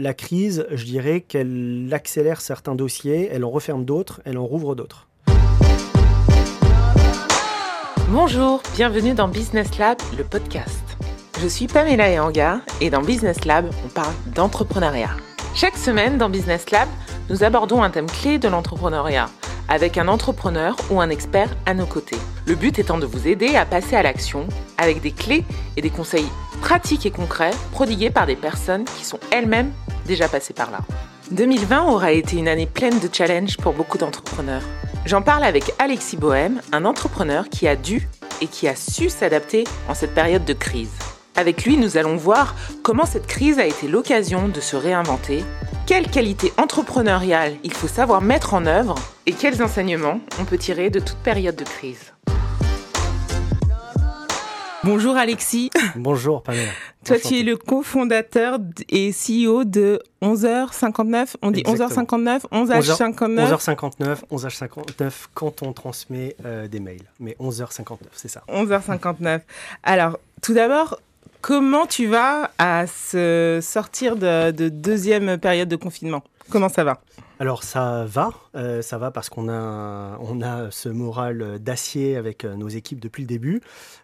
[0.00, 4.76] La crise, je dirais qu'elle accélère certains dossiers, elle en referme d'autres, elle en rouvre
[4.76, 5.08] d'autres.
[8.08, 10.84] Bonjour, bienvenue dans Business Lab, le podcast.
[11.42, 15.10] Je suis Pamela Ehanga et dans Business Lab, on parle d'entrepreneuriat.
[15.56, 16.88] Chaque semaine dans Business Lab,
[17.28, 19.28] nous abordons un thème clé de l'entrepreneuriat
[19.68, 22.18] avec un entrepreneur ou un expert à nos côtés.
[22.46, 24.46] Le but étant de vous aider à passer à l'action
[24.78, 25.44] avec des clés
[25.76, 26.26] et des conseils
[26.60, 29.72] pratiques et concrets prodigués par des personnes qui sont elles-mêmes
[30.06, 30.80] déjà passées par là.
[31.30, 34.62] 2020 aura été une année pleine de challenges pour beaucoup d'entrepreneurs.
[35.04, 38.08] J'en parle avec Alexis Bohème, un entrepreneur qui a dû
[38.40, 40.92] et qui a su s'adapter en cette période de crise.
[41.38, 45.44] Avec lui, nous allons voir comment cette crise a été l'occasion de se réinventer,
[45.86, 50.90] quelles qualités entrepreneuriales il faut savoir mettre en œuvre et quels enseignements on peut tirer
[50.90, 52.12] de toute période de crise.
[54.82, 55.70] Bonjour Alexis.
[55.94, 56.72] Bonjour Pamela.
[57.04, 61.34] Toi, tu es le cofondateur et CEO de 11h59.
[61.42, 63.48] On dit 11h59, 11h59.
[63.48, 67.04] 11h59, 11h59 quand on transmet euh, des mails.
[67.20, 68.42] Mais 11h59, c'est ça.
[68.48, 69.40] 11h59.
[69.84, 70.98] Alors, tout d'abord,
[71.40, 76.22] comment tu vas à se sortir de, de deuxième période de confinement?
[76.50, 77.00] Comment ça va?
[77.40, 82.44] Alors ça va, euh, ça va parce qu'on a, on a ce moral d'acier avec
[82.44, 83.60] euh, nos équipes depuis le début,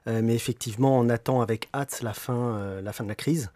[0.07, 3.51] euh, mais effectivement on attend avec hâte la fin, la fin de la crise.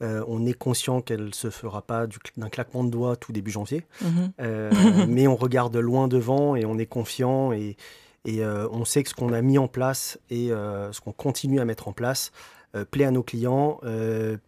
[0.00, 2.06] on est conscient qu'elle ne se fera pas
[2.36, 4.32] d'un claquement de doigts tout début janvier, mhm.
[5.08, 7.76] mais on regarde loin devant et on est confiant et,
[8.24, 11.64] et on sait que ce qu'on a mis en place et ce qu'on continue à
[11.64, 12.32] mettre en place
[12.90, 13.80] plaît à nos clients,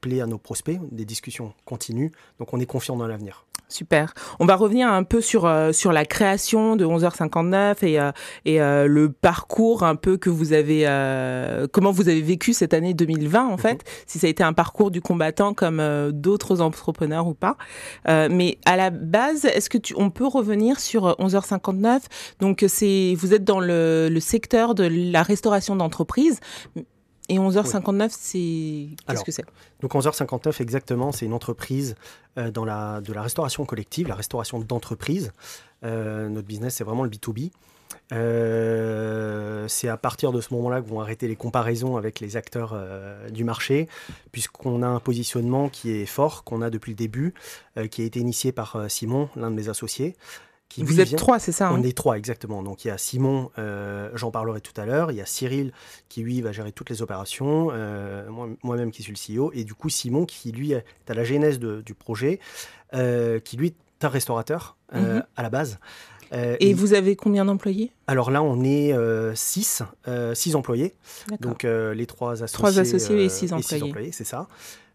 [0.00, 3.46] plaît à nos prospects, des discussions continuent, donc on est confiant dans l'avenir.
[3.70, 4.12] Super.
[4.40, 8.10] On va revenir un peu sur euh, sur la création de 11h59 et euh,
[8.44, 10.80] et euh, le parcours un peu que vous avez
[11.72, 13.92] comment vous avez vécu cette année 2020 en fait, mhm.
[14.06, 17.56] si ça a été un parcours du combattant comme d'autres entrepreneurs ou pas.
[18.06, 22.00] mais à la base, est-ce que tu on peut revenir sur 11h59
[22.40, 26.40] Donc c'est vous êtes dans le, le secteur de la restauration d'entreprise.
[27.30, 29.44] Et 11h59, c'est qu'est-ce que c'est?
[29.80, 31.94] Donc 11h59, exactement, c'est une entreprise
[32.36, 35.32] euh, dans la, de la restauration collective, la restauration d'entreprise.
[35.84, 37.52] Euh, notre business, c'est vraiment le B2B.
[38.12, 42.76] Euh, c'est à partir de ce moment-là que vont arrêter les comparaisons avec les acteurs
[43.30, 43.88] du marché,
[44.32, 47.32] puisqu'on a un positionnement qui est fort, qu'on a depuis le début,
[47.92, 50.16] qui a été initié par Simon, l'un de mes associés.
[50.78, 52.62] Vous êtes trois, c'est ça hein On est trois, exactement.
[52.62, 55.10] Donc il y a Simon, euh, j'en parlerai tout à l'heure.
[55.10, 55.72] Il y a Cyril
[56.08, 57.68] qui, lui, va gérer toutes les opérations.
[57.72, 58.28] Euh,
[58.62, 59.50] moi-même qui suis le CEO.
[59.52, 62.40] Et du coup, Simon qui, lui, est à la genèse du projet,
[62.94, 65.24] euh, qui, lui, est un restaurateur mhm.
[65.36, 65.78] à la base.
[66.32, 67.90] et vous avez combien d'employés?
[68.06, 68.94] Alors là, on est
[69.34, 69.82] six,
[70.34, 70.94] six employés.
[71.40, 72.56] Donc les trois associés.
[72.56, 73.82] Trois associés et six employés.
[73.82, 74.46] employés c'est ça.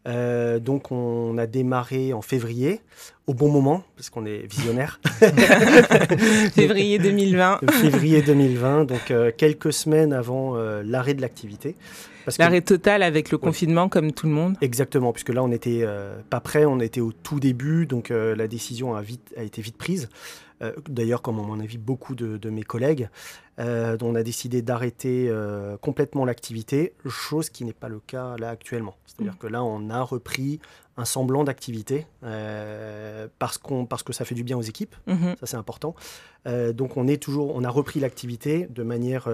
[0.07, 2.81] Euh, donc on a démarré en février,
[3.25, 4.99] au bon moment, parce qu'on est visionnaire.
[6.53, 7.61] février 2020.
[7.71, 11.75] février 2020, donc euh, quelques semaines avant euh, l'arrêt de l'activité.
[12.39, 14.55] L'arrêt total avec le confinement, comme tout le monde.
[14.61, 15.85] Exactement, puisque là on n'était
[16.31, 19.77] pas prêt, on était au tout début, donc la décision a, vite, a été vite
[19.77, 20.09] prise.
[20.61, 23.09] Euh, d'ailleurs comme à mon avis beaucoup de, mes collègues,
[23.59, 28.49] euh, on a décidé d'arrêter euh, complètement l'activité, chose qui n'est pas le cas là
[28.49, 28.95] actuellement.
[29.05, 29.38] C'est-à-dire mmh.
[29.38, 30.59] que là, on a repris
[30.97, 32.07] un semblant d'activité
[33.38, 35.33] parce, qu'on, parce que ça fait du bien aux équipes, mmh.
[35.39, 35.94] ça c'est important.
[36.45, 39.27] donc on est toujours, on a repris l'activité de manière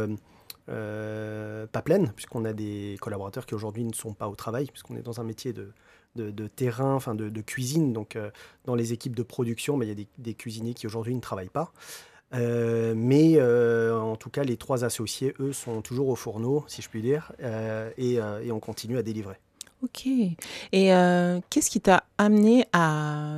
[1.67, 5.01] pas pleine, puisqu'on a des collaborateurs qui aujourd'hui ne sont pas au travail, puisqu'on est
[5.01, 7.93] dans un métier de, terrain, enfin de, cuisine.
[7.93, 8.31] Donc, euh,
[8.65, 11.49] dans les équipes de production, mais il y a des, cuisiniers qui aujourd'hui ne travaillent
[11.49, 11.73] pas.
[12.33, 16.81] Euh, mais euh, en tout cas, les trois associés, eux, sont toujours au fourneau, si
[16.81, 17.31] je puis dire,
[17.97, 18.19] et
[18.51, 19.37] on continue à délivrer.
[19.83, 20.05] Ok.
[20.05, 23.33] Et euh, qu'est-ce qui t'a amené à,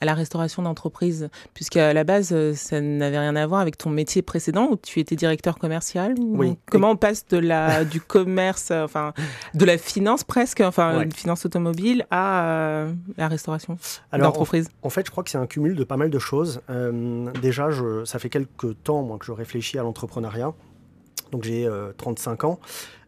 [0.00, 1.28] à, la restauration d'entreprise?
[1.54, 4.98] Puisqu'à la base, euh, ça n'avait rien à voir avec ton métier précédent où tu
[4.98, 6.14] étais directeur commercial.
[6.18, 6.56] Oui.
[6.66, 9.12] Comment on passe de la, du commerce, euh, enfin,
[9.54, 13.78] de la finance presque, enfin, une finance automobile à la restauration
[14.12, 16.60] d'entreprise en, en, fait, je crois que c'est un cumul de pas mal de choses.
[17.40, 20.52] déjà, je, ça fait quelques temps moi, que je réfléchis à l'entrepreneuriat.
[21.30, 22.58] Donc j'ai 35 ans.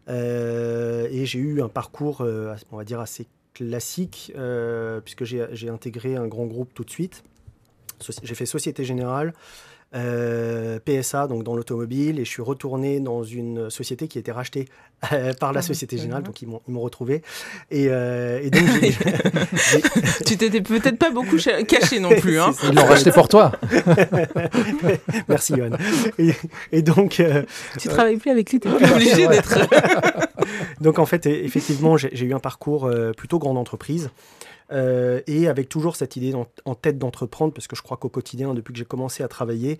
[0.09, 5.69] Euh, et j'ai eu un parcours, euh, on va dire, assez classique, euh, puisque j'ai
[5.69, 7.23] intégré un grand groupe tout de suite.
[8.21, 9.33] J'ai fait Société Générale,
[9.95, 14.33] euh, PSA, donc dans l'automobile, et je suis retourné dans une société qui a été
[14.33, 14.67] rachetée
[15.13, 17.21] euh, par la ah, Société Générale, donc ils m'ont retrouvé.
[17.71, 18.63] Et, euh, et donc,
[20.25, 21.37] tu t'étais peut-être pas beaucoup
[21.67, 22.37] caché non plus.
[22.37, 22.53] Hein.
[22.63, 23.53] Ils l'ont racheté pour toi.
[25.29, 25.77] Merci, Yohan.
[26.73, 27.21] Et, donc.
[27.79, 29.57] tu travailles plus avec lui, tu es obligé d'être.
[30.81, 34.09] donc, en fait, effectivement, j'ai eu un parcours plutôt grande entreprise.
[34.71, 38.53] Euh, et avec toujours cette idée en, tête d'entreprendre, parce que je crois qu'au quotidien,
[38.53, 39.77] depuis que j'ai commencé à travailler,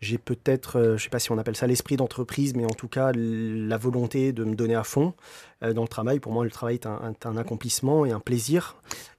[0.00, 2.88] j'ai peut-être, je ne sais pas si on appelle ça l'esprit d'entreprise, mais en tout
[2.88, 5.14] cas la volonté de me donner à fond
[5.62, 6.20] dans le travail.
[6.20, 8.76] Pour moi, le travail est un, accomplissement et un plaisir.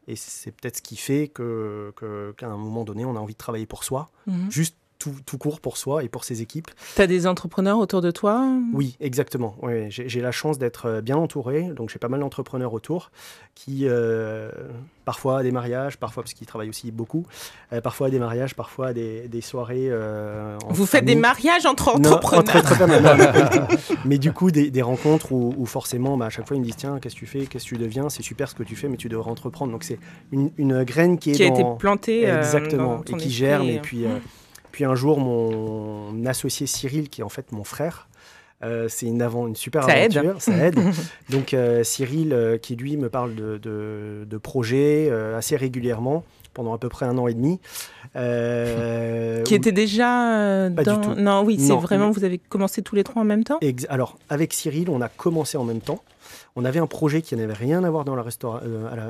[0.08, 1.44] Et c'est peut-être ce qui fait qu'à
[1.96, 4.52] que, qu'à un moment donné, on a envie de travailler pour soi, mhm.
[4.52, 6.70] juste tout, tout, court pour soi et pour ses équipes.
[6.96, 8.46] Tu as des entrepreneurs autour de toi?
[8.74, 9.56] Oui, exactement.
[9.90, 13.12] J'ai la chance d'être euh, bien entouré, donc j'ai pas mal d'entrepreneurs autour
[13.56, 14.52] qui, euh,
[15.06, 17.26] parfois à des mariages, parfois parce qu'ils travaillent aussi beaucoup,
[17.74, 19.90] euh, parfois à des mariages, parfois à des, des soirées.
[20.70, 23.18] Vous faites des mariages entre entrepreneurs
[24.06, 26.78] Mais du coup, des, des rencontres où, forcément, bah, à chaque fois, ils me disent
[26.78, 27.46] Tiens, qu'est-ce que tu fais?
[27.46, 28.10] Qu'est-ce que tu deviens?
[28.10, 29.72] C'est super ce que tu fais, mais tu devrais entreprendre.
[29.72, 30.00] Donc c'est
[30.32, 31.34] une, une, graine qui est.
[31.34, 32.28] Qui a été plantée.
[32.28, 34.06] Exactement, et qui germe, et puis.
[34.06, 34.22] Mmh.
[34.78, 38.08] Puis un jour, mon associé Cyril, qui est en fait mon frère,
[38.64, 40.40] euh, c'est une, une super ça aventure, aide.
[40.40, 40.80] ça aide.
[41.32, 46.78] Donc euh, Cyril, euh, qui lui me parle de, de, projets assez régulièrement pendant à
[46.78, 47.60] peu près un an et demi.
[48.14, 50.98] qui était déjà Pas dans...
[50.98, 51.16] Du tout.
[51.16, 53.60] Non, oui, c'est vraiment, vous avez commencé tous les trois en même temps?
[53.90, 56.04] Alors, avec Cyril, on a commencé en même temps.
[56.58, 58.24] On avait un projet qui n'avait rien à voir la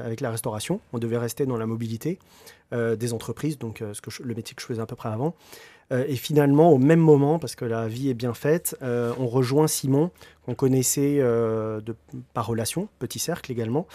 [0.06, 0.82] avec la restauration.
[0.94, 2.20] On devait rester dans la mobilité.
[2.74, 5.36] Euh, des entreprises, donc euh, le métier que je faisais à peu près avant.
[5.94, 9.70] Euh, et finalement, au même moment, parce que la vie est bien faite, on rejoint
[9.70, 10.12] Simon,
[10.46, 11.22] qu'on connaissait
[12.34, 13.88] par relation, petit cercle également,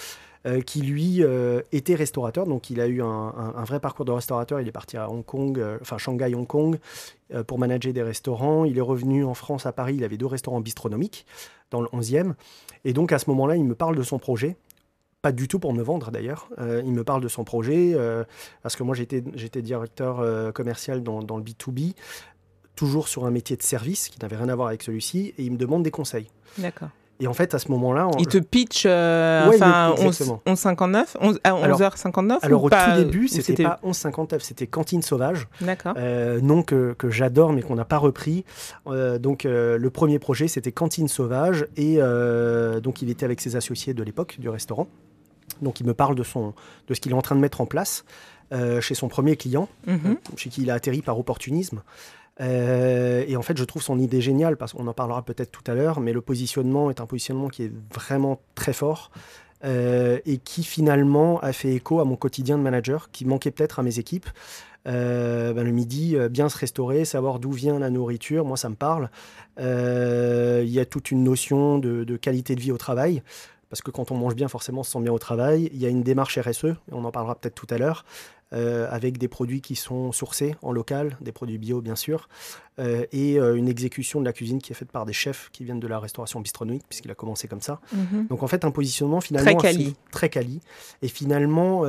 [0.67, 1.23] qui lui
[1.71, 2.47] était restaurateur.
[2.47, 4.61] Donc il a eu un, vrai parcours de restaurateur.
[4.61, 6.79] Il est parti à Hong Kong, enfin Shanghai, Hong Kong,
[7.47, 8.65] pour manager des restaurants.
[8.65, 9.95] Il est revenu en France, à Paris.
[9.97, 11.27] Il avait deux restaurants bistronomiques
[11.71, 12.35] dans le 11e.
[12.85, 14.57] Et donc à ce moment-là, il me parle de son projet
[15.23, 16.49] pas du tout pour me vendre d'ailleurs.
[16.59, 18.25] Euh, il me parle de son projet, euh,
[18.63, 19.23] parce que moi j'étais,
[19.63, 21.95] directeur euh, commercial dans, dans, le B2B,
[22.75, 25.53] toujours sur un métier de service qui n'avait rien à voir avec celui-ci, et il
[25.53, 26.27] me demande des conseils.
[26.59, 26.89] D'accord.
[27.23, 28.11] Et en fait, à ce moment-là.
[28.19, 34.41] Il te pitch enfin, 11h59 11, à 11h59 Alors, au tout début, c'était pas 11h59,
[34.41, 35.49] c'était Cantine Sauvage.
[35.61, 35.95] D'accord.
[36.43, 38.45] nom que, que j'adore, mais qu'on n'a pas repris.
[38.87, 41.67] donc, le premier projet, c'était Cantine Sauvage.
[41.77, 41.99] Et
[42.83, 44.89] donc, il était avec ses associés de l'époque du restaurant.
[45.61, 46.55] Donc il me parle de, son,
[46.89, 48.05] de ce qu'il est en train de mettre en place
[48.53, 50.01] euh, chez son premier client, mhm.
[50.07, 51.83] euh, chez qui il a atterri par opportunisme.
[52.43, 55.69] Euh, et en fait, je trouve son idée géniale, parce qu'on en parlera peut-être tout
[55.71, 59.11] à l'heure, mais le positionnement est un positionnement qui est vraiment très fort
[59.65, 63.85] et qui finalement a fait écho à mon quotidien de manager, qui manquait peut-être à
[63.85, 64.29] mes équipes.
[64.87, 69.09] Ben, le midi, bien se restaurer, savoir d'où vient la nourriture, moi ça me parle.
[69.59, 73.23] Il y a toute une notion de, de, qualité de vie au travail
[73.73, 75.71] parce que quand on mange bien, forcément, on se sent bien au travail.
[75.73, 78.05] Il y a une démarche RSE, et on en parlera peut-être tout à l'heure,
[78.53, 82.29] euh, avec des produits qui sont sourcés en local, des produits bio bien sûr,
[82.79, 85.65] euh, et euh, une exécution de la cuisine qui est faite par des chefs qui
[85.65, 87.81] viennent de la restauration bistronomique, puisqu'il a commencé comme ça.
[87.93, 88.27] Mhm.
[88.29, 90.61] Donc en fait, un positionnement finalement très quali, très quali
[91.01, 91.85] et finalement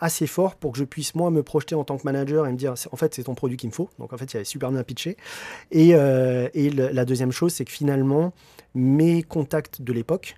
[0.00, 2.56] assez fort pour que je puisse moi me projeter en tant que manager et me
[2.56, 3.90] dire, en fait, c'est ton produit qu'il me faut.
[3.98, 5.16] Donc en fait, il avait super bien pitché.
[5.70, 8.32] Et, et la deuxième chose, c'est que finalement,
[8.74, 10.36] mes contacts de l'époque,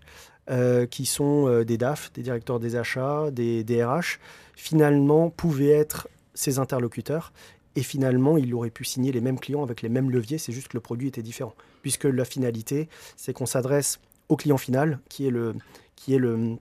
[0.51, 4.19] euh, qui sont euh, des DAF, des directeurs des achats, des DRH,
[4.57, 7.33] finalement pouvaient être ses interlocuteurs.
[7.77, 10.69] Et finalement, il aurait pu signer les mêmes clients avec les mêmes leviers, c'est juste
[10.69, 11.55] que le produit était différent.
[11.81, 13.99] Puisque la finalité, c'est qu'on s'adresse
[14.29, 15.55] au client final, qui est le,
[15.97, 16.57] qui est le,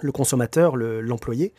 [0.00, 1.52] le consommateur, l'employé,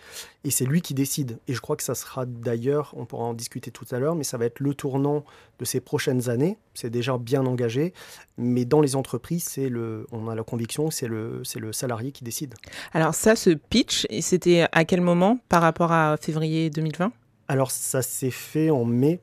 [0.43, 1.39] et c'est lui qui décide.
[1.47, 4.23] Et je crois que ça sera d'ailleurs, on pourra en discuter tout à l'heure, mais
[4.23, 5.23] ça va être le tournant
[5.59, 6.57] de ces prochaines années.
[6.73, 7.93] C'est déjà bien engagé,
[8.37, 11.71] mais dans les entreprises, c'est le, on a la conviction que c'est le, c'est le
[11.73, 12.55] salarié qui décide.
[12.93, 17.11] Alors ça, ce pitch, c'était à quel moment par rapport à février 2020
[17.47, 19.19] Alors ça s'est fait en mai.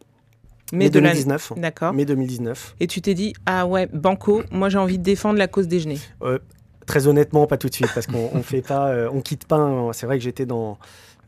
[0.72, 1.54] Mai, 2019.
[1.56, 1.92] D'accord.
[1.92, 2.76] Mai 2019.
[2.78, 5.98] Et tu t'es dit, ah ouais, Banco, moi j'ai envie de défendre la cause déjeuner.
[6.22, 6.38] Euh,
[6.86, 9.90] Très honnêtement, pas tout de suite, parce qu'on on fait pas, euh, on quitte pas.
[9.92, 10.78] C'est vrai que j'étais dans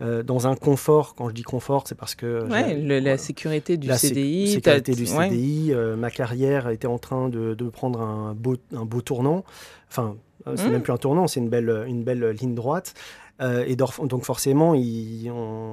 [0.01, 1.15] euh, dans un confort.
[1.15, 5.73] Quand je dis confort, c'est parce que ouais, la sécurité du CDI, sécurité du CDI.
[5.73, 9.45] Euh, ma carrière était en train de, de, prendre un beau un beau tournant.
[9.89, 10.17] Enfin,
[10.57, 10.71] c'est mmh.
[10.73, 12.95] même plus un tournant, c'est une belle une belle ligne droite.
[13.41, 14.75] Euh, et donc forcément,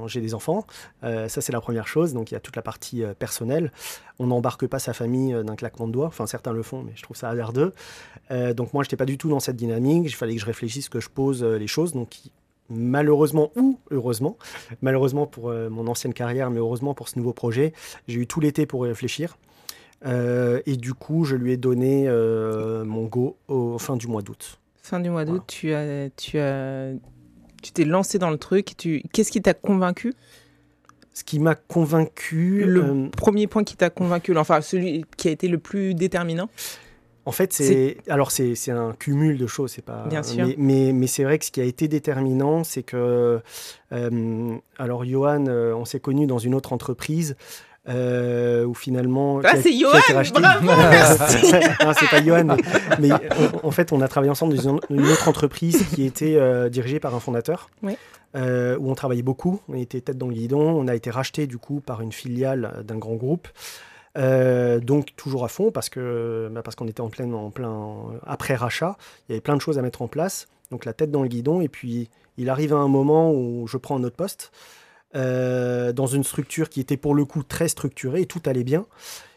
[0.08, 0.66] j'ai des enfants.
[1.04, 2.14] Euh, ça, c'est la première chose.
[2.14, 3.72] Donc il y a toute la partie euh, personnelle.
[4.18, 6.08] On n'embarque pas sa famille d'un claquement de doigts.
[6.08, 7.74] Enfin, certains le font, mais je trouve ça à l'air d'eux.
[8.54, 10.04] donc moi, je n'étais pas du tout dans cette dynamique.
[10.06, 11.94] Il fallait que je réfléchisse, que je pose les choses.
[11.94, 12.18] Donc
[12.70, 14.38] malheureusement ou heureusement,
[14.82, 17.74] malheureusement pour mon ancienne carrière, mais heureusement pour ce nouveau projet,
[18.08, 19.38] j'ai eu tout l'été pour y réfléchir.
[20.06, 24.60] et du coup, je lui ai donné mon go au fin du mois d'août.
[24.84, 26.94] Fin du mois d'août, tu, as, tu as
[27.62, 28.76] tu t'es lancé dans le truc.
[28.78, 29.04] Tu...
[29.14, 30.14] Qu'est-ce qui t'a convaincu?
[31.14, 32.64] Ce qui m'a convaincu.
[32.66, 36.50] Le euh, premier point qui t'a convaincu, enfin celui qui a été le plus déterminant?
[37.26, 40.08] En fait, c'est alors c'est un cumul de choses, c'est pas.
[40.08, 40.48] Bien sûr.
[40.58, 43.40] Mais, mais, c'est vrai que ce qui a été déterminant, c'est que
[43.92, 47.36] euh, alors Johan, euh, on s'est connu dans une autre entreprise.
[47.88, 49.40] Euh, où finalement.
[49.44, 49.98] Ah, c'est Johan
[50.34, 52.58] Bravo Non, c'est pas Johan,
[53.00, 53.10] mais,
[53.64, 57.20] en fait, on a travaillé ensemble dans une autre entreprise qui était dirigée par un
[57.20, 57.94] fondateur, oui.
[58.36, 59.62] où on travaillait beaucoup.
[59.70, 60.62] On était tête dans le guidon.
[60.62, 63.48] On a été racheté du coup par une filiale d'un grand groupe.
[64.18, 67.96] Euh, donc toujours à fond parce que bah, parce qu'on était en plein en plein
[68.26, 70.48] après rachat, il y avait plein de choses à mettre en place.
[70.72, 73.78] Donc la tête dans le guidon et puis il arrive à un moment où je
[73.78, 74.52] prends un autre poste
[75.16, 78.86] euh, dans une structure qui était pour le coup très structurée et tout allait bien.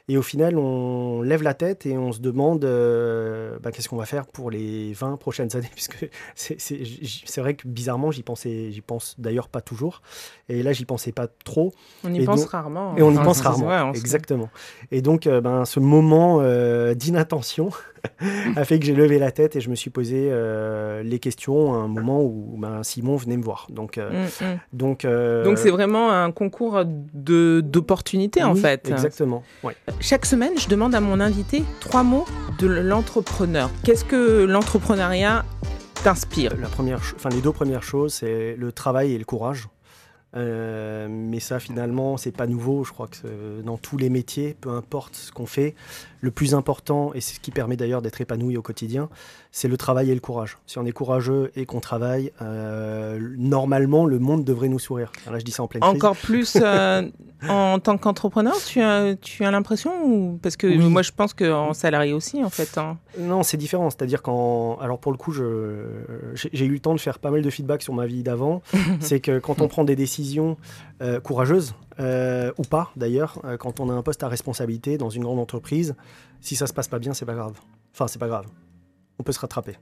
[0.09, 3.97] Et au final, on lève la tête et on se demande euh, bah, qu'est-ce qu'on
[3.97, 8.81] va faire pour les 20 prochaines années, puisque c'est vrai que bizarrement, j'y pensais, j'y
[8.81, 10.03] pense d'ailleurs pas toujours.
[10.49, 11.73] Et là, j'y pensais pas trop.
[12.03, 12.97] On y pense rarement.
[12.97, 14.51] Et on y pense rarement, exactement.
[14.91, 17.71] Et donc, euh, ben, ce moment euh, d'inattention
[18.57, 21.75] a fait que j'ai levé la tête et je me suis posé euh, les questions
[21.75, 23.67] à un moment où ben, Simon venait me voir.
[23.71, 24.59] Donc, euh, mm, mm.
[24.73, 28.89] donc, euh, donc c'est vraiment un concours de d'opportunités en fait.
[28.89, 29.43] Exactement.
[30.01, 32.27] Chaque semaine, je demande à mon invité trois mots
[32.59, 33.71] de l'entrepreneur.
[33.85, 35.45] Qu'est-ce que l'entrepreneuriat
[36.03, 36.57] t'inspire?
[36.61, 39.69] La première, enfin les deux premières choses, c'est le travail et le courage.
[40.35, 42.85] mais ça, finalement, c'est pas nouveau.
[42.85, 45.75] Je crois que dans tous les métiers, peu importe ce qu'on fait,
[46.23, 49.09] le plus important, et c'est ce qui permet d'ailleurs d'être épanoui au quotidien,
[49.51, 50.57] c'est le travail et le courage.
[50.67, 55.11] Si on est courageux et qu'on travaille, euh, normalement, le monde devrait nous sourire.
[55.31, 57.03] là, je dis ça en pleine Encore plus euh,
[57.49, 62.13] en tant qu'entrepreneur, tu as, tu as l'impression Parce que moi, je pense qu'en salarié
[62.13, 62.79] aussi, en fait.
[62.79, 62.99] Hein.
[63.19, 63.91] Non, c'est différent.
[63.91, 64.77] C'est-à-dire qu'en...
[64.77, 65.87] Alors, pour le coup, je...
[66.35, 68.63] j'ai eu le temps de faire pas mal de feedback sur ma vie d'avant.
[69.01, 70.57] c'est que quand on prend des décisions
[71.03, 75.11] euh, courageuses, euh, ou pas d'ailleurs, euh, quand on a un poste à responsabilité dans
[75.11, 75.95] une grande entreprise,
[76.41, 77.59] si ça se passe pas bien, c'est pas grave.
[77.93, 78.47] Enfin, c'est pas grave.
[79.19, 79.77] On peut se rattraper.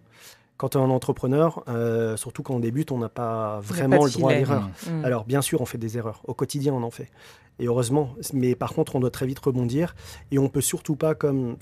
[0.57, 4.11] Quand on est un entrepreneur, euh, surtout quand on débute, on n'a pas vraiment le
[4.11, 4.69] droit à l'erreur.
[4.87, 5.05] Mmh.
[5.07, 6.21] Alors, bien sûr, on fait des erreurs.
[6.25, 7.09] Au quotidien, on en fait.
[7.61, 8.15] Et heureusement.
[8.33, 9.95] Mais par contre, on doit très vite rebondir.
[10.31, 11.57] Et on peut surtout pas, comme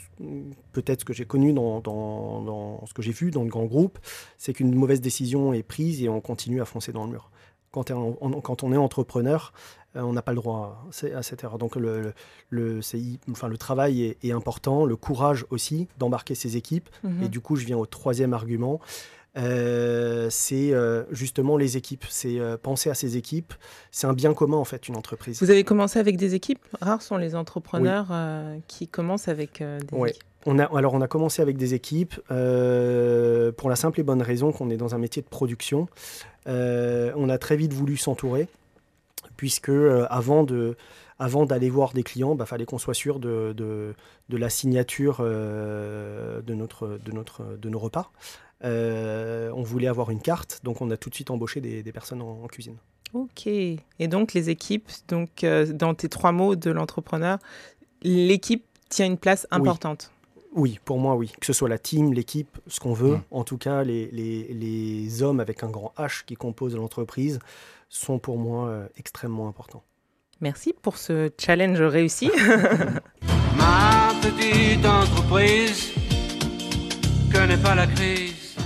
[0.72, 3.98] peut-être ce que j'ai connu dans, dans, ce que j'ai vu dans le grand groupe,
[4.36, 7.30] c'est qu'une mauvaise décision est prise et on continue à foncer dans le mur.
[7.70, 9.52] Quand, on est entrepreneur,
[9.94, 11.58] on n'a pas le droit à, cette erreur.
[11.58, 12.12] Donc le,
[12.50, 12.80] le,
[13.30, 16.88] enfin, le travail est, important, le courage aussi d'embarquer ses équipes.
[17.02, 17.24] Mhm.
[17.24, 18.80] Et du coup, je viens au troisième argument.
[19.36, 22.04] Euh, c'est euh, justement les équipes.
[22.08, 23.54] C'est penser à ses équipes.
[23.90, 25.40] C'est un bien commun en fait, une entreprise.
[25.40, 28.08] Vous avez commencé avec des équipes Rares sont les entrepreneurs
[28.66, 30.22] qui commencent avec des équipes.
[30.46, 34.52] On a, alors on a commencé avec des équipes pour la simple et bonne raison
[34.52, 35.88] qu'on est dans un métier de production.
[36.46, 38.48] on a très vite voulu s'entourer
[39.38, 40.76] puisque euh, avant de
[41.20, 45.16] avant d'aller voir des clients, il bah, fallait qu'on soit sûr de, de, la signature
[45.20, 48.12] euh, de, notre, de, notre, de nos repas.
[48.62, 52.22] Euh, on voulait avoir une carte, donc on a tout de suite embauché des, personnes
[52.22, 52.76] en, cuisine.
[53.14, 53.48] Ok.
[53.48, 57.40] Et donc les équipes, donc dans tes trois mots de l'entrepreneur,
[58.02, 60.12] l'équipe tient une place importante.
[60.54, 60.78] Oui.
[60.84, 61.32] pour moi, oui.
[61.40, 63.16] Que ce soit la team, l'équipe, ce qu'on veut.
[63.16, 63.22] Mmh.
[63.32, 67.40] En tout cas, les, les, les, hommes avec un grand H qui composent l'entreprise
[67.88, 69.82] sont pour moi euh, extrêmement importants.
[70.40, 72.30] Merci pour ce challenge réussi.
[73.56, 75.92] Ma petite entreprise
[77.32, 78.56] connaît pas la crise.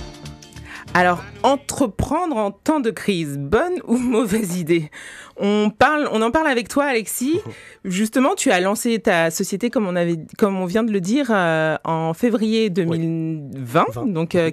[0.95, 4.91] Alors, entreprendre en temps de crise, bonne ou mauvaise idée?
[5.37, 7.39] On, parle, on en parle avec toi, Alexis.
[7.83, 11.31] Justement, tu as lancé ta société, comme on, avait, comme on vient de le dire,
[11.31, 14.51] euh, en février 2020, donc euh,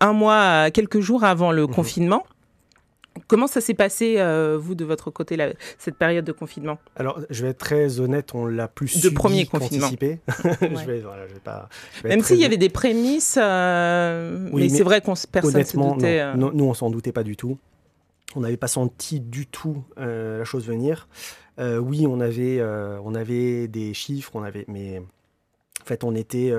[0.00, 1.74] un mois, quelques jours avant le mhm.
[1.74, 2.24] confinement.
[3.28, 5.36] Comment ça s'est passé, euh, vous, de votre côté,
[5.78, 6.78] cette période de confinement?
[6.96, 9.88] Alors, je vais être très honnête, on l'a plus de premier confinement.
[9.90, 11.00] je vais,
[11.42, 11.68] pas,
[12.04, 16.20] Même s'il y avait des prémices, euh, mais, c'est vrai qu'on personne ne se doutait.
[16.20, 16.34] Euh.
[16.34, 17.58] nous, on s'en doutait pas du tout.
[18.34, 21.08] On n'avait pas senti du tout la chose venir.
[21.58, 26.52] oui, on avait, on avait des chiffres, on avait, mais en fait, on était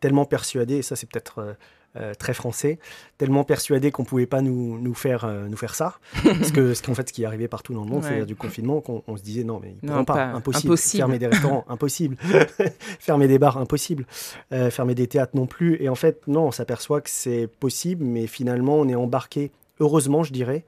[0.00, 1.56] tellement persuadés, et ça, c'est peut-être
[1.96, 2.80] euh, très français,
[3.18, 5.98] tellement persuadé qu'on pouvait pas nous, nous, faire, euh, nous faire ça.
[6.24, 8.80] parce que ce qu'en fait, ce qui arrivait partout dans le monde, c'est du confinement,
[8.80, 10.76] qu'on se disait non, mais ils ne pas, impossible.
[10.76, 12.16] Fermer des restaurants, impossible.
[12.98, 14.06] fermer des bars, impossible.
[14.52, 15.80] Euh, fermer des théâtres non plus.
[15.80, 20.24] Et en fait, non, on s'aperçoit que c'est possible, mais finalement, on est embarqué, heureusement,
[20.24, 20.64] je dirais.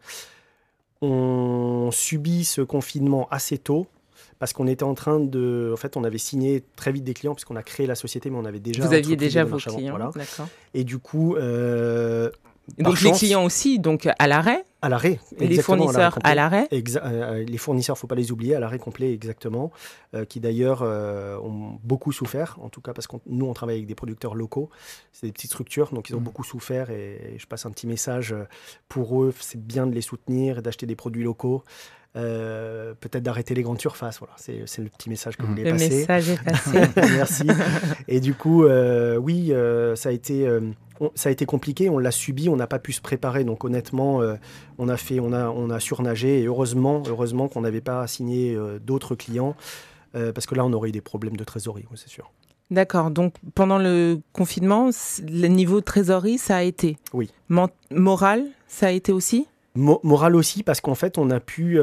[1.03, 3.89] On subit ce confinement assez tôt
[4.39, 5.71] parce qu'on était en train de.
[5.73, 8.39] En fait, on avait signé très vite des clients, puisqu'on a créé la société, mais
[8.39, 8.85] on avait déjà.
[8.87, 10.11] Vous aviez déjà vos clients, voilà.
[10.75, 12.31] Et du coup, euh,
[12.79, 15.21] donc les clients aussi, donc à l'arrêt À l'arrêt.
[15.39, 19.13] Et les fournisseurs à l'arrêt euh, Les fournisseurs, faut pas les oublier, à l'arrêt complet,
[19.13, 19.71] exactement,
[20.15, 23.77] euh, qui d'ailleurs euh, ont beaucoup souffert, en tout cas parce que nous, on travaille
[23.77, 24.71] avec des producteurs locaux,
[25.13, 26.25] c'est des petites structures, donc ils ont mmh.
[26.25, 28.35] beaucoup souffert et, je passe un petit message
[28.89, 31.63] pour eux, c'est bien de les soutenir et d'acheter des produits locaux.
[32.17, 34.19] Peut-être d'arrêter les grandes surfaces.
[34.19, 35.57] Voilà, c'est, le petit message que vous mmh.
[35.57, 35.89] voulez passer.
[35.89, 36.91] Le message est passé.
[37.15, 37.47] Merci.
[38.09, 39.53] Et du coup, oui,
[39.95, 40.49] ça a été
[41.15, 43.45] ça a été compliqué, on l'a subi, on n'a pas pu se préparer.
[43.45, 44.37] Donc honnêtement, euh,
[44.79, 48.55] on a fait, on a, on a surnagé et heureusement, heureusement qu'on n'avait pas signé
[48.55, 49.57] euh, d'autres clients
[50.15, 52.31] euh, parce que là, on aurait eu des problèmes de trésorerie, c'est sûr.
[52.71, 53.11] D'accord.
[53.11, 56.97] Donc pendant le confinement, le niveau de trésorerie, ça a été.
[57.13, 57.31] Oui.
[57.91, 59.47] moral, ça a été aussi.
[59.77, 61.77] Moral aussi parce qu'en fait, on a pu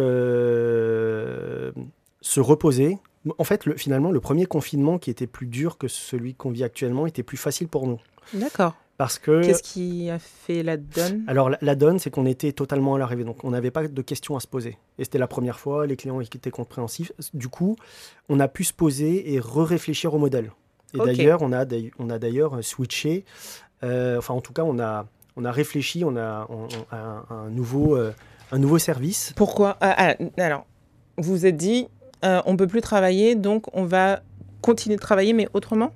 [2.24, 2.98] se reposer.
[3.38, 6.64] En fait, le, finalement, le premier confinement qui était plus dur que celui qu'on vit
[6.64, 8.00] actuellement était plus facile pour nous.
[8.34, 8.76] D'accord.
[8.98, 9.44] Parce que.
[9.44, 11.24] Qu'est-ce qui a fait la donne?
[11.28, 13.24] Alors, la, donne, c'est qu'on était totalement à l'arrivée.
[13.24, 14.78] Donc, on n'avait pas de questions à se poser.
[15.00, 17.12] Et c'était la première fois, les clients étaient compréhensifs.
[17.34, 17.76] Du coup,
[18.30, 20.52] on a pu se poser et re-réfléchir au modèle.
[20.94, 21.66] Et d'ailleurs, on a,
[21.98, 23.26] on a d'ailleurs switché.
[23.84, 26.48] Euh, enfin, en tout cas, on a, on a réfléchi, on a,
[26.92, 28.12] un, nouveau, euh,
[28.52, 29.34] un nouveau service.
[29.36, 30.66] Pourquoi ah, ah, Alors,
[31.18, 31.88] vous vous êtes dit,
[32.24, 34.22] euh, on ne peut plus travailler, donc on va
[34.62, 35.92] continuer de travailler, mais autrement?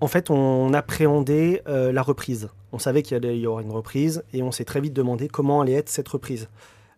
[0.00, 2.50] En fait, on appréhendait euh, la reprise.
[2.72, 5.72] On savait qu'il y, aurait une reprise et on s'est très vite demandé comment allait
[5.72, 6.48] être cette reprise.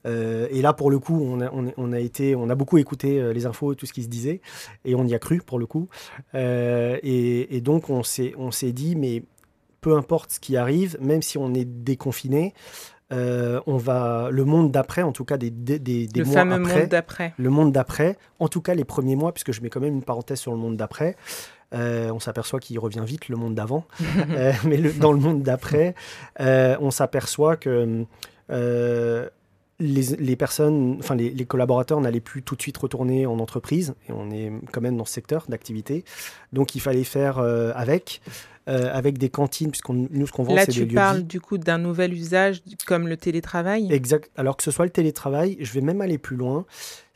[0.07, 3.47] Euh, et là, pour le coup, on a, été, on a beaucoup écouté euh, les
[3.47, 4.40] infos, tout ce qui se disait,
[4.85, 5.88] et on y a cru pour le coup.
[6.35, 9.23] Et, donc, on s'est, dit, mais
[9.80, 12.54] peu importe ce qui arrive, même si on est déconfiné,
[13.10, 17.34] on va le monde d'après, en tout cas des, des, des le fameux monde d'après.
[17.37, 20.04] Le monde d'après, en tout cas les premiers mois, puisque je mets quand même une
[20.04, 21.16] parenthèse sur le monde d'après.
[21.72, 23.84] Euh, on s'aperçoit qu'il revient vite, le monde d'avant.
[24.30, 25.94] Euh, mais dans le monde d'après,
[26.40, 28.04] euh, on s'aperçoit que
[29.80, 33.94] les, personnes, enfin les, collaborateurs n'allaient plus tout de suite retourner en entreprise.
[34.08, 36.04] Et on est quand même dans ce secteur d'activité.
[36.52, 38.20] Donc il fallait faire avec.
[38.66, 41.40] avec des cantines, puisqu'on nous ce qu'on vend, c'est des lieux Là, tu parles du
[41.40, 43.92] coup d'un nouvel usage comme le télétravail?
[43.92, 44.30] Exact.
[44.37, 46.66] Alors que ce soit le télétravail, je vais même aller plus loin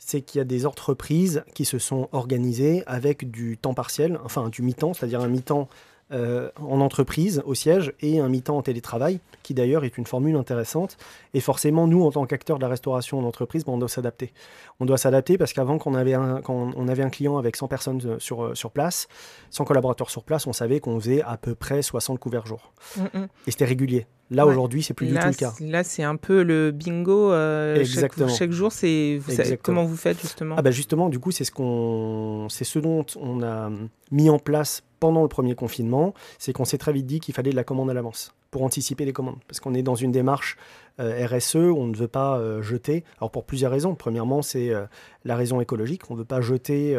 [0.05, 4.49] c'est qu'il y a des entreprises qui se sont organisées avec du temps partiel, enfin
[4.49, 5.67] du mi-temps, c'est-à-dire un mi-temps
[6.11, 10.35] euh, en entreprise, au siège, et un mi-temps en télétravail, qui d'ailleurs est une formule
[10.35, 10.97] intéressante.
[11.33, 14.31] Et forcément, nous, en tant qu'acteurs de la restauration en entreprise, ben, on doit s'adapter.
[14.79, 17.55] On doit s'adapter parce qu'avant, quand, on avait un, quand on avait un client avec
[17.55, 19.07] 100 personnes euh, sur, euh, sur place,
[19.49, 22.71] 100 collaborateurs sur place, on savait qu'on faisait à peu près 60 couverts jour.
[22.97, 23.27] Mm, mm.
[23.47, 24.05] Et c'était régulier.
[24.31, 25.53] Là, aujourd'hui, c'est plus du tout le cas.
[25.59, 27.33] Là, c'est un peu le bingo.
[27.75, 28.27] Exactement.
[28.27, 29.19] Chaque, jour, c'est
[29.61, 33.05] comment vous faites justement ah bah Justement, du coup, c'est ce, qu'on, c'est ce dont
[33.15, 33.69] on a
[34.11, 37.51] mis en place pendant le premier confinement, c'est qu'on s'est très vite dit qu'il fallait
[37.51, 39.39] de la commande à l'avance pour anticiper les commandes.
[39.47, 40.57] Parce qu'on est dans une démarche
[40.99, 43.03] euh, RSE, on ne veut pas euh, jeter.
[43.19, 43.95] Alors pour plusieurs raisons.
[43.95, 44.85] Premièrement, c'est euh,
[45.25, 46.09] la raison écologique.
[46.09, 46.95] On ne veut pas jeter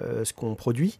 [0.00, 0.98] ce qu'on produit.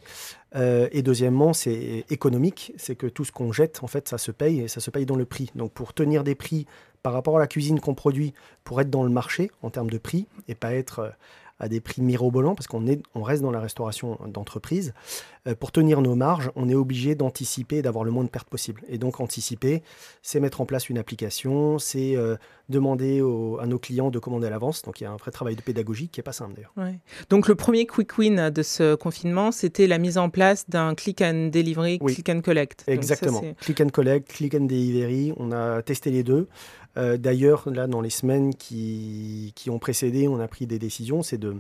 [0.55, 2.73] Et deuxièmement, c'est économique.
[2.77, 5.07] C'est que tout ce qu'on jette, en fait, ça se paye et ça se paye
[5.07, 5.51] dans le prix.
[5.55, 6.67] Donc pour tenir des prix
[7.03, 8.35] par rapport à la cuisine qu'on produit,
[8.65, 11.13] pour être dans le marché en termes de prix et pas être
[11.61, 14.93] à des prix mirobolants, parce qu'on on reste dans la restauration d'entreprise,
[15.47, 18.49] euh, pour tenir nos marges, on est obligé d'anticiper et d'avoir le moins de pertes
[18.49, 18.83] possible.
[18.89, 19.83] Et donc anticiper,
[20.23, 22.37] c'est mettre en place une application, c'est euh,
[22.69, 23.21] demander
[23.61, 24.83] à nos clients de commander à l'avance.
[24.83, 26.75] Donc il y a un vrai travail de pédagogie qui n'est pas simple d'ailleurs.
[27.29, 31.21] Donc le premier quick win de ce confinement, c'était la mise en place d'un click
[31.23, 32.85] and delivery, click and collect.
[32.87, 33.43] Exactement.
[33.61, 36.49] click and collect, click and delivery, on a testé les deux.
[36.97, 41.39] Euh, d'ailleurs, là, dans les semaines qui, ont précédé, on a pris des décisions, c'est
[41.39, 41.57] de,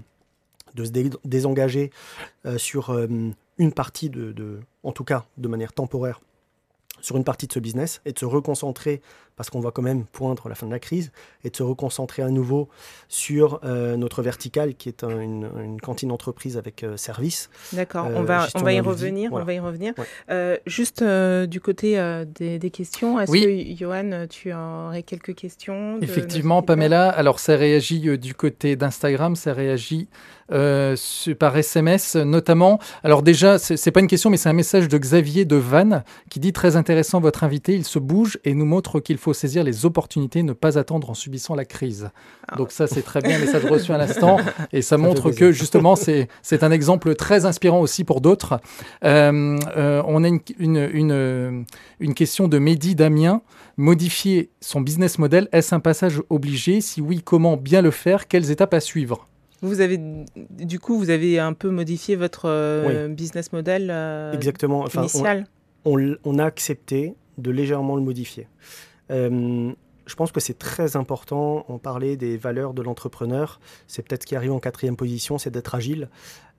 [0.76, 0.90] se
[1.24, 1.90] désengager
[2.46, 3.06] euh, sur euh,
[3.58, 6.20] une partie de, en tout cas de manière temporaire,
[7.00, 9.00] sur une partie de ce business et de se reconcentrer,
[9.36, 11.12] parce qu'on va quand même poindre la fin de la crise,
[11.44, 12.68] et de se reconcentrer à nouveau
[13.08, 17.50] sur euh, notre verticale, qui est une, cantine entreprise avec euh, service.
[17.72, 19.94] D'accord, on, va, on, va y revenir, on va y revenir.
[20.66, 21.96] juste euh, du côté
[22.38, 28.34] des, questions, est-ce que, Johan, tu aurais quelques questions Effectivement, Pamela, alors ça réagit du
[28.34, 30.08] côté d'Instagram, ça réagit
[30.48, 32.78] par SMS notamment.
[33.04, 36.40] Alors déjà, c'est pas une question, mais c'est un message de Xavier de Vannes qui
[36.40, 39.86] dit très intéressant votre invité, il se bouge et nous montre qu'il faut saisir les
[39.86, 42.10] opportunités, ne pas attendre en subissant la crise.
[42.48, 42.56] Ah.
[42.56, 44.38] Donc ça, c'est très bien, message reçu à l'instant.
[44.72, 46.28] Et ça, montre que justement, c'est
[46.62, 48.60] un exemple très inspirant aussi pour d'autres.
[49.04, 51.64] Euh, euh, on a une, une,
[52.00, 53.42] une, question de Mehdi Damien.
[53.76, 56.80] Modifier son business model, est-ce un passage obligé?
[56.82, 58.28] Si oui, comment bien le faire?
[58.28, 59.26] Quelles étapes à suivre?
[59.62, 59.98] Vous avez,
[60.50, 63.90] du coup, vous avez un peu modifié votre euh, business model
[64.34, 64.80] Exactement.
[64.80, 65.46] Enfin, initial?
[65.84, 68.46] On, on, a accepté de légèrement le modifier.
[69.10, 69.72] Euh,
[70.06, 71.64] je pense que c'est très important.
[71.68, 73.60] On parlait des valeurs de l'entrepreneur.
[73.86, 76.08] C'est peut-être ce qui arrive en quatrième position, c'est d'être agile.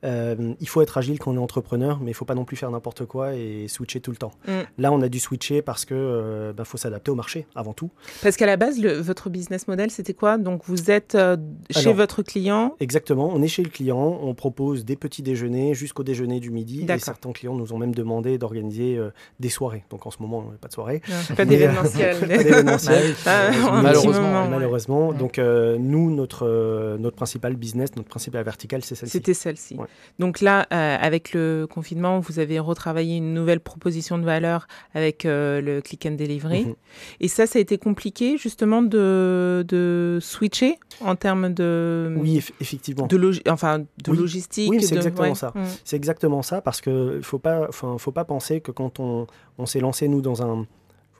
[0.03, 2.57] Euh, il faut être agile quand on est entrepreneur, mais il faut pas non plus
[2.57, 4.31] faire n'importe quoi et switcher tout le temps.
[4.47, 4.51] Mm.
[4.79, 7.91] Là, on a dû switcher parce que euh, ben, faut s'adapter au marché avant tout.
[8.23, 10.37] Parce qu'à la base, le- votre business model, c'était quoi?
[10.37, 11.37] Donc, vous êtes euh,
[11.69, 12.75] chez Alors, votre client?
[12.79, 16.85] Exactement, on est chez le client, on propose des petits déjeuners jusqu'au déjeuner du midi.
[16.89, 19.83] Et certains clients nous ont même demandé d'organiser euh, des soirées.
[19.89, 21.01] Donc en ce moment, on n'a pas de soirée.
[21.09, 22.17] Non, Pas d'événementiel.
[22.19, 23.15] pas d'événementiel.
[23.25, 24.47] Ah, Malheureusement.
[24.49, 25.09] Malheureusement.
[25.09, 25.17] Ouais.
[25.17, 29.11] Donc euh, nous, notre, euh, notre principal business, notre principale verticale, c'est celle-ci.
[29.13, 29.75] C'était celle-ci.
[29.75, 29.85] Ouais.
[30.19, 35.25] Donc là, euh, avec le confinement, vous avez retravaillé une nouvelle proposition de valeur avec
[35.25, 36.65] euh, le click and delivery.
[36.65, 36.75] Mhm.
[37.21, 42.51] Et ça, ça a été compliqué justement de, de switcher en termes de, Oui, eff-
[42.59, 43.07] effectivement.
[43.07, 44.17] de, logi- enfin, de Oui.
[44.17, 44.69] logistique.
[44.69, 45.35] Oui, c'est de- exactement ouais.
[45.35, 45.51] ça.
[45.55, 45.63] Mm.
[45.85, 49.25] C'est exactement ça parce que faut pas, faut pas penser que quand on,
[49.57, 50.67] on s'est lancé nous dans un,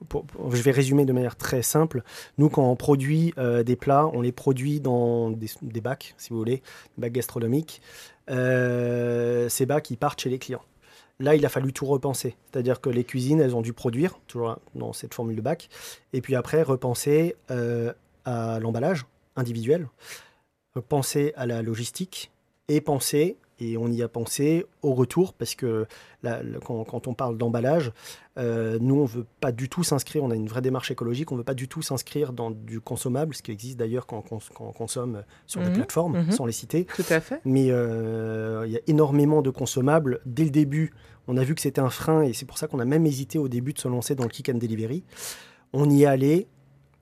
[0.10, 2.04] pour- pour- je vais résumer de manière très simple.
[2.38, 6.30] Nous, quand on produit euh, des plats, on les produit dans des, des bacs, si
[6.32, 6.58] vous voulez,
[6.98, 7.82] des bacs gastronomiques.
[8.30, 10.64] Euh, ces bacs, ils partent chez les clients.
[11.20, 12.36] Là, il a fallu tout repenser.
[12.52, 15.70] C'est-à-dire que les cuisines, elles ont dû produire, toujours dans cette formule de bac,
[16.14, 17.94] et puis après, repenser euh,
[18.26, 19.06] à l'emballage
[19.36, 19.88] individuel,
[20.90, 22.32] penser à la logistique,
[22.68, 25.86] et penser, et on y a pensé, au retour, parce que
[26.66, 27.92] quand, quand on parle d'emballage,
[28.38, 31.32] euh, nous, on ne veut pas du tout s'inscrire, on a une vraie démarche écologique,
[31.32, 34.18] on ne veut pas du tout s'inscrire dans du consommable, ce qui existe d'ailleurs quand,
[34.18, 36.32] on cons- quand on consomme sur Mhm, des plateformes, mhm.
[36.32, 36.86] sans les citer.
[36.86, 37.40] Tout à fait.
[37.46, 40.22] Mais euh, il y a énormément de consommables.
[40.26, 40.92] Dès le début,
[41.28, 43.38] on a vu que c'était un frein et c'est pour ça qu'on a même hésité
[43.38, 45.04] au début de se lancer dans le Kick and Delivery.
[45.74, 46.48] On y est allé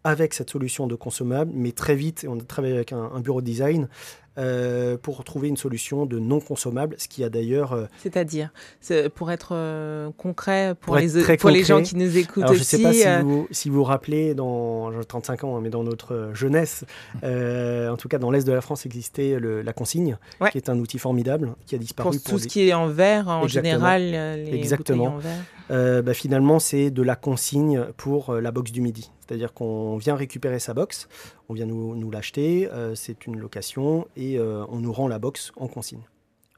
[0.03, 3.41] avec cette solution de consommable, mais très vite, on a travaillé avec un, un bureau
[3.41, 3.89] de design
[4.37, 7.73] euh, pour trouver une solution de non consommable, ce qui a d'ailleurs...
[7.73, 11.95] euh, C'est-à-dire, c'est- pour être euh, concret, pour, Pour les, être pour les gens qui
[11.95, 15.03] nous écoutent Alors, je ne sais pas si vous, si vous vous rappelez, dans, j'ai
[15.05, 16.85] 35 ans, hein, mais dans notre jeunesse,
[17.23, 20.51] en tout cas dans l'Est de la France, existait le- la consigne, Ouais.
[20.51, 22.87] qui est un outil formidable, qui a disparu pour pour tout ce qui est en
[22.87, 23.71] verre, en Exactement.
[23.73, 24.01] général,
[24.45, 25.05] les Exactement.
[25.07, 26.03] en verre.
[26.03, 29.11] Bah, finalement, c'est de la consigne pour la box du midi.
[29.27, 31.07] C'est-à-dire qu'on vient récupérer sa box,
[31.49, 35.19] on vient nous, nous l'acheter, euh, c'est une location et euh, on nous rend la
[35.19, 36.01] box en consigne.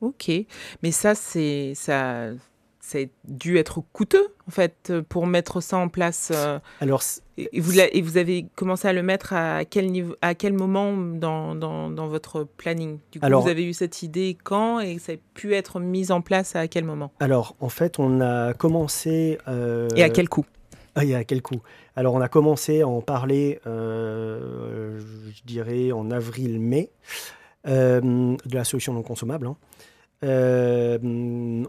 [0.02, 0.32] Ok,
[0.84, 2.30] mais ça, c'est ça,
[2.80, 6.32] ça a dû être coûteux en fait pour mettre ça en place.
[6.34, 7.04] euh, Alors,
[7.38, 10.54] et, vous l'a- et vous avez commencé à le mettre à quel niveau, à quel
[10.54, 12.98] moment dans, dans, dans votre planning?
[13.12, 16.12] Du coup, Alors- vous avez eu cette idée quand et ça a pu être mis
[16.12, 17.12] en place à quel moment?
[17.20, 19.38] Alors, en fait, on a commencé...
[19.48, 20.46] euh, Et à quel coût?
[20.96, 21.62] Ah, et à quel coût
[21.96, 25.00] Alors, on a commencé à en parler, euh,
[25.34, 26.92] je dirais, en avril-mai,
[27.68, 29.48] euh, de la solution non consommable.
[29.48, 29.56] hein.
[30.24, 31.00] Euh,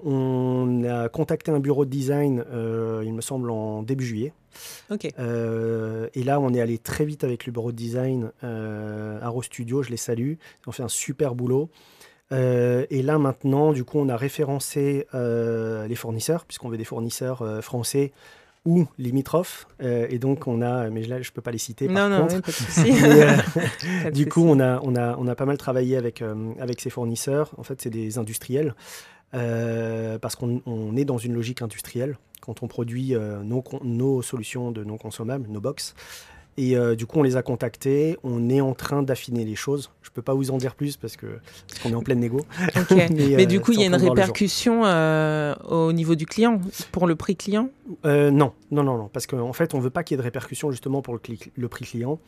[0.05, 4.33] on a contacté un bureau de design, il me semble, en début juillet.
[4.91, 5.09] Ok.
[5.19, 9.83] Euh, et là, on est allé très vite avec le bureau de design Arrow Studio,
[9.83, 10.35] je les salue.
[10.65, 11.71] Ils ont fait un super boulot.
[12.33, 16.85] Euh, et là, maintenant, du coup, on a référencé euh, les fournisseurs, puisqu'on veut des
[16.85, 18.13] fournisseurs euh, français
[18.65, 19.67] ou limitrophes.
[19.83, 22.11] Euh, et donc, on a, mais là, je ne peux pas les citer Non, par
[22.11, 22.35] non, contre.
[22.37, 22.93] oui, pas de souci.
[22.93, 23.37] Mais, euh,
[24.05, 26.53] Pas de du coup, on a, on, a, on a pas mal travaillé avec, euh,
[26.61, 27.53] avec ces fournisseurs.
[27.59, 28.75] En fait, c'est des industriels,
[29.35, 34.73] euh, parce qu'on on est dans une logique industrielle quand on produit nos, nos solutions
[34.73, 35.95] de non consommables, nos box.
[36.57, 38.19] Et euh, du coup, on les a contactés.
[38.23, 39.91] On est en train d'affiner les choses.
[40.03, 41.39] Je peux pas vous en dire plus parce que
[41.69, 42.41] parce qu'on est en pleine négo.
[42.77, 42.91] Ok.
[42.91, 46.61] Mais, Mais euh, du coup, il y a une répercussion euh, au niveau du client
[46.91, 47.71] pour le prix client?
[48.05, 50.25] Euh, non, non, non, non, parce qu'en fait, on veut pas qu'il y ait de
[50.25, 52.19] répercussions justement pour le, prix client.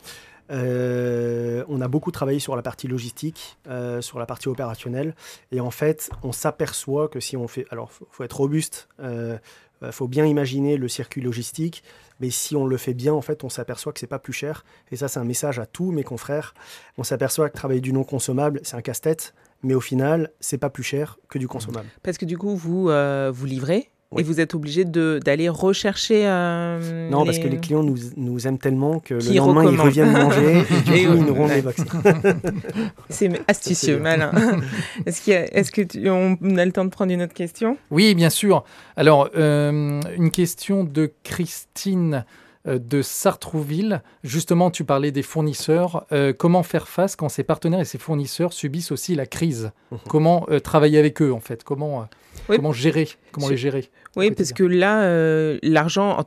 [0.51, 5.15] Euh, on a beaucoup travaillé sur la partie logistique, euh, sur la partie opérationnelle,
[5.51, 9.37] et en fait, on s'aperçoit que si on fait, alors, faut, faut être robuste, euh,
[9.85, 11.83] euh, faut bien imaginer le circuit logistique,
[12.19, 14.65] mais si on le fait bien, en fait, on s'aperçoit que c'est pas plus cher.
[14.91, 16.53] Et ça, c'est un message à tous mes confrères.
[16.97, 20.69] On s'aperçoit que travailler du non consommable, c'est un casse-tête, mais au final, c'est pas
[20.69, 21.87] plus cher que du consommable.
[22.03, 24.21] Parce que du coup, vous, euh, vous livrez Oui.
[24.21, 26.23] et vous êtes obligé de- d'aller rechercher.
[26.25, 29.67] euh, Non, parce que les clients nous, nous aiment tellement que Qui le lendemain, ils
[29.67, 29.85] recommandent.
[29.87, 31.17] reviennent manger et du Et coup, ouais.
[31.17, 31.81] ils nous rendent les box.
[33.09, 34.17] C'est astucieux, bien.
[34.17, 34.31] malin.
[35.05, 37.77] Est-ce y a- est-ce que tu- on a le temps de prendre une autre question?
[37.91, 38.63] Oui, bien sûr.
[38.95, 42.21] Alors, euh, une question de Christine euh,
[42.65, 44.01] de Sartrouville.
[44.23, 46.05] Justement, tu parlais des fournisseurs.
[46.11, 49.71] Euh, comment faire face quand ses partenaires et ses fournisseurs subissent aussi la crise?
[49.91, 49.99] Mhm.
[50.09, 51.63] Comment euh, travailler avec eux, en fait?
[51.63, 52.05] Comment, euh,
[52.49, 52.55] Oui.
[52.57, 53.07] comment gérer?
[53.31, 53.89] Comment les gérer?
[54.15, 56.25] Oui, parce que là, euh, l'argent,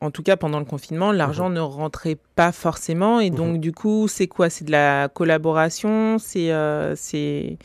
[0.00, 3.20] en tout cas pendant le confinement, l'argent ne rentrait pas forcément.
[3.20, 4.50] Et donc, du coup, c'est quoi?
[4.50, 6.18] C'est de la collaboration?
[6.18, 7.58] C'est euh, c'est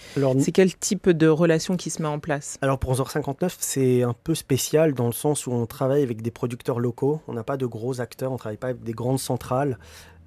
[0.54, 2.58] quel type de relation qui se met en place?
[2.62, 6.32] Alors pour 11h59, c'est un peu spécial dans le sens où on travaille avec des
[6.32, 7.22] producteurs locaux.
[7.28, 9.78] On n'a pas de gros acteurs, on ne travaille pas avec des grandes centrales.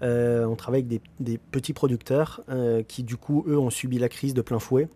[0.02, 3.98] Euh, on travaille avec des, des petits producteurs euh, qui, du coup, eux, ont subi
[3.98, 4.88] la crise de plein fouet.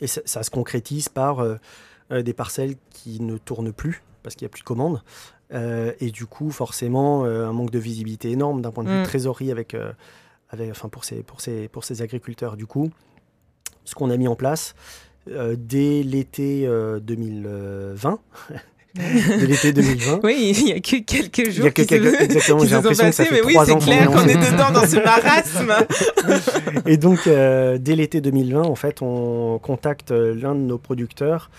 [0.00, 1.46] Et ça, ça se concrétise par
[2.10, 5.00] des parcelles qui ne tournent plus parce qu'il n'y a plus de commandes.
[5.54, 9.00] Euh, et du coup, forcément, euh, un manque de visibilité énorme d'un point de vue
[9.00, 9.04] Mm.
[9.04, 9.92] trésorerie avec, euh,
[10.50, 12.56] avec, enfin, pour, ces, pour, ces, pour ces agriculteurs.
[12.56, 12.90] Du coup,
[13.84, 14.74] ce qu'on a mis en place
[15.26, 18.18] dès l'été euh, 2020,
[18.94, 22.20] dès l'été 2020, Oui, il n'y a que quelques il y jours a que quelques-
[22.20, 24.70] exactement, j'ai l'impression que ça fait mais oui, trois c'est ans clair qu'on est dedans
[24.72, 25.72] dans ce marasme.
[26.86, 31.50] Et donc, euh, dès l'été 2020, en fait, on contacte l'un de nos producteurs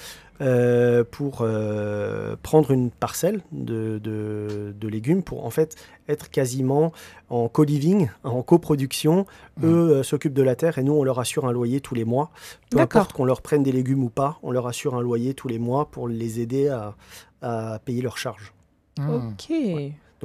[0.42, 5.76] euh, pour euh, prendre une parcelle de, de- de légumes pour en fait
[6.10, 6.92] être quasiment
[7.30, 9.26] en co-living, en coproduction.
[9.58, 9.70] Mhm.
[9.70, 12.06] Eux euh, s'occupent de la terre et nous, on leur assure un loyer tous les
[12.06, 12.32] mois.
[12.70, 15.48] Peu importe qu'on leur prenne des légumes ou pas, on leur assure un loyer tous
[15.48, 16.96] les mois pour les aider à,
[17.42, 18.54] à payer leurs charges.
[19.00, 19.10] Mmh.
[19.10, 19.52] Ok.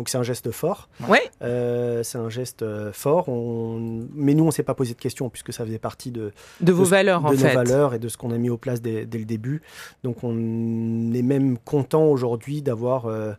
[0.00, 0.88] Donc c'est un geste fort.
[1.10, 1.30] Ouais.
[1.42, 3.28] Euh, c'est un geste euh, fort.
[3.28, 4.08] On...
[4.14, 6.32] Mais nous, on ne s'est pas posé de questions puisque ça faisait partie de,
[6.62, 7.52] De vos de, valeurs, de en nos fait.
[7.52, 9.60] valeurs et de ce qu'on a mis au place dès, dès le début.
[10.02, 10.32] Donc on
[11.12, 13.32] est même content aujourd'hui d'avoir, euh,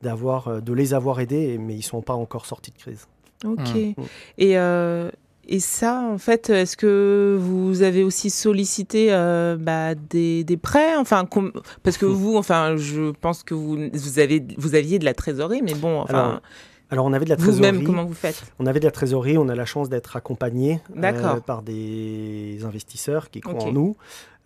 [0.00, 3.08] d'avoir, euh, de les avoir aidés, mais ils sont pas encore sortis de crise.
[3.44, 3.74] Ok.
[3.74, 4.02] Mm.
[4.38, 5.10] Et, euh,
[5.48, 10.96] et ça, en fait, est-ce que vous avez aussi sollicité euh, bah, des, des prêts?
[10.96, 15.04] Enfin, com- parce que vous, enfin, je pense que vous, vous, avez, vous aviez de
[15.04, 16.40] la trésorerie, mais bon, enfin, Alors,
[16.90, 17.70] Alors on avait de la trésorerie.
[17.72, 18.42] vous-même, comment vous faites?
[18.58, 23.30] On avait de la trésorerie, on a la chance d'être accompagné euh, par des investisseurs
[23.30, 23.96] qui croient en nous.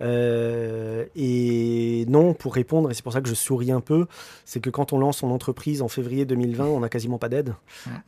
[0.00, 4.06] Euh, et non, pour répondre, et c'est pour ça que je souris un peu,
[4.44, 7.54] c'est que quand on lance son entreprise en février 2020, on n'a quasiment pas d'aide,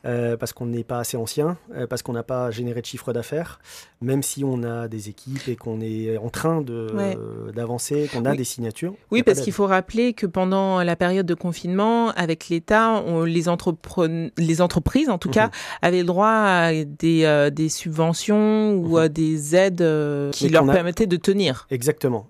[0.05, 3.13] euh, parce qu'on n'est pas assez ancien, euh, parce qu'on n'a pas généré de chiffre
[3.13, 3.59] d'affaires,
[4.01, 7.17] même si on a des équipes et qu'on est en train Ouais.
[7.53, 8.37] d'avancer, qu'on a Oui.
[8.37, 8.93] des signatures.
[9.11, 14.31] Oui, parce qu'il faut rappeler que pendant la période de confinement, avec l'État, les, entrepren-
[14.37, 15.33] les entreprises, en tout Mhm.
[15.33, 15.51] cas,
[15.81, 18.95] avaient le droit à des, des subventions ou Mhm.
[18.97, 19.85] à des aides
[20.31, 21.67] qui Mais leur a- permettaient de tenir.
[21.69, 21.82] Exactement.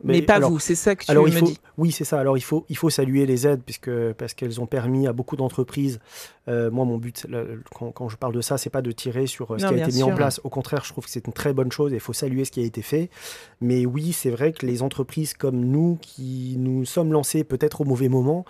[0.04, 1.60] Mais, pas alors, vous, c'est ça que tu Alors me il faut, dis.
[1.78, 2.20] oui c'est ça.
[2.20, 5.36] Alors il faut, il faut saluer les aides puisque parce qu'elles ont permis à beaucoup
[5.36, 6.00] d'entreprises.
[6.48, 7.26] euh, moi mon but
[7.74, 9.82] quand, quand je parle de ça, c'est pas de tirer sur euh, ce Non, qui
[9.82, 10.42] a été mis en place.
[10.44, 12.52] Au contraire, je trouve que c'est une très bonne chose et il faut saluer ce
[12.52, 13.10] qui a été fait.
[13.62, 17.86] Mais oui, c'est vrai que les entreprises comme nous qui nous sommes lancés peut-être au
[17.86, 18.46] mauvais moment,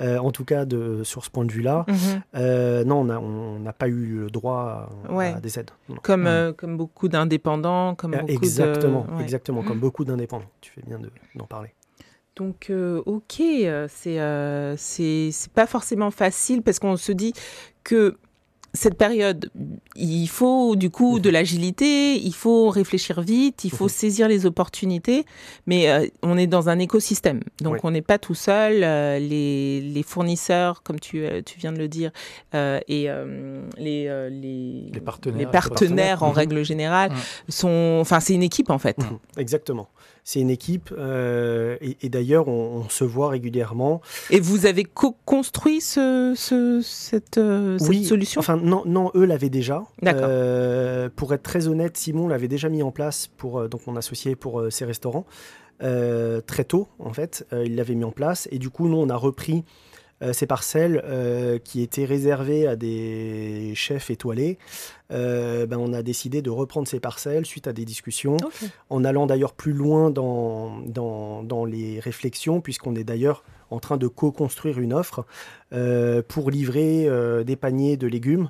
[0.00, 1.96] euh, en tout cas de, sur ce point de vue-là, Mhm.
[2.36, 5.34] euh, non, on n'a pas eu le droit à, Ouais.
[5.36, 5.70] à des aides.
[6.02, 9.16] Comme, euh, comme beaucoup d'indépendants, comme beaucoup exactement, de...
[9.16, 9.22] ouais.
[9.22, 9.80] exactement, comme Mm.
[9.80, 10.50] beaucoup d'indépendants.
[10.60, 11.74] Tu fais bien de- d'en parler.
[12.36, 12.70] Donc,
[13.06, 13.42] ok,
[13.88, 17.32] c'est c'est c'est pas forcément facile parce qu'on se dit
[17.82, 18.16] que
[18.78, 19.50] cette période,
[19.96, 21.22] il faut du coup Mhm.
[21.22, 23.90] de l'agilité, il faut réfléchir vite, il faut Mhm.
[24.02, 25.24] saisir les opportunités,
[25.66, 27.80] mais euh, on est dans un écosystème, donc Oui.
[27.82, 28.82] on n'est pas tout seul.
[28.84, 32.10] euh, les, les fournisseurs, comme tu, euh, tu viens de le dire,
[32.54, 33.08] et
[33.76, 35.38] les, les, Les partenaires.
[35.38, 36.34] les les partenaires en Mhm.
[36.34, 37.18] règle générale Mhm.
[37.48, 38.98] sont, enfin c'est une équipe en fait.
[38.98, 39.88] Mhm, Exactement.
[40.30, 44.02] C'est une équipe euh, et, et d'ailleurs on, on se voit régulièrement.
[44.28, 48.38] Et vous avez co-construit ce, ce- cette, euh, cette oui, solution?
[48.38, 49.84] Enfin non, non, eux l'avaient déjà.
[50.02, 50.26] D'accord.
[50.28, 54.36] Euh, pour être très honnête, Simon l'avait déjà mis en place pour donc mon associé
[54.36, 55.24] pour ses restaurants
[55.80, 57.46] très tôt en fait.
[57.64, 59.64] Il l'avait mis en place et du coup nous on a repris
[60.32, 64.58] ces parcelles euh, qui étaient réservées à des chefs étoilés.
[65.12, 68.36] Euh, ben, on a décidé de reprendre ces parcelles suite à des discussions.
[68.90, 73.96] En allant d'ailleurs plus loin dans, dans, dans les réflexions, puisqu'on est d'ailleurs en train
[73.98, 75.26] de co-construire une offre
[75.72, 78.48] euh, pour livrer euh, des paniers de légumes,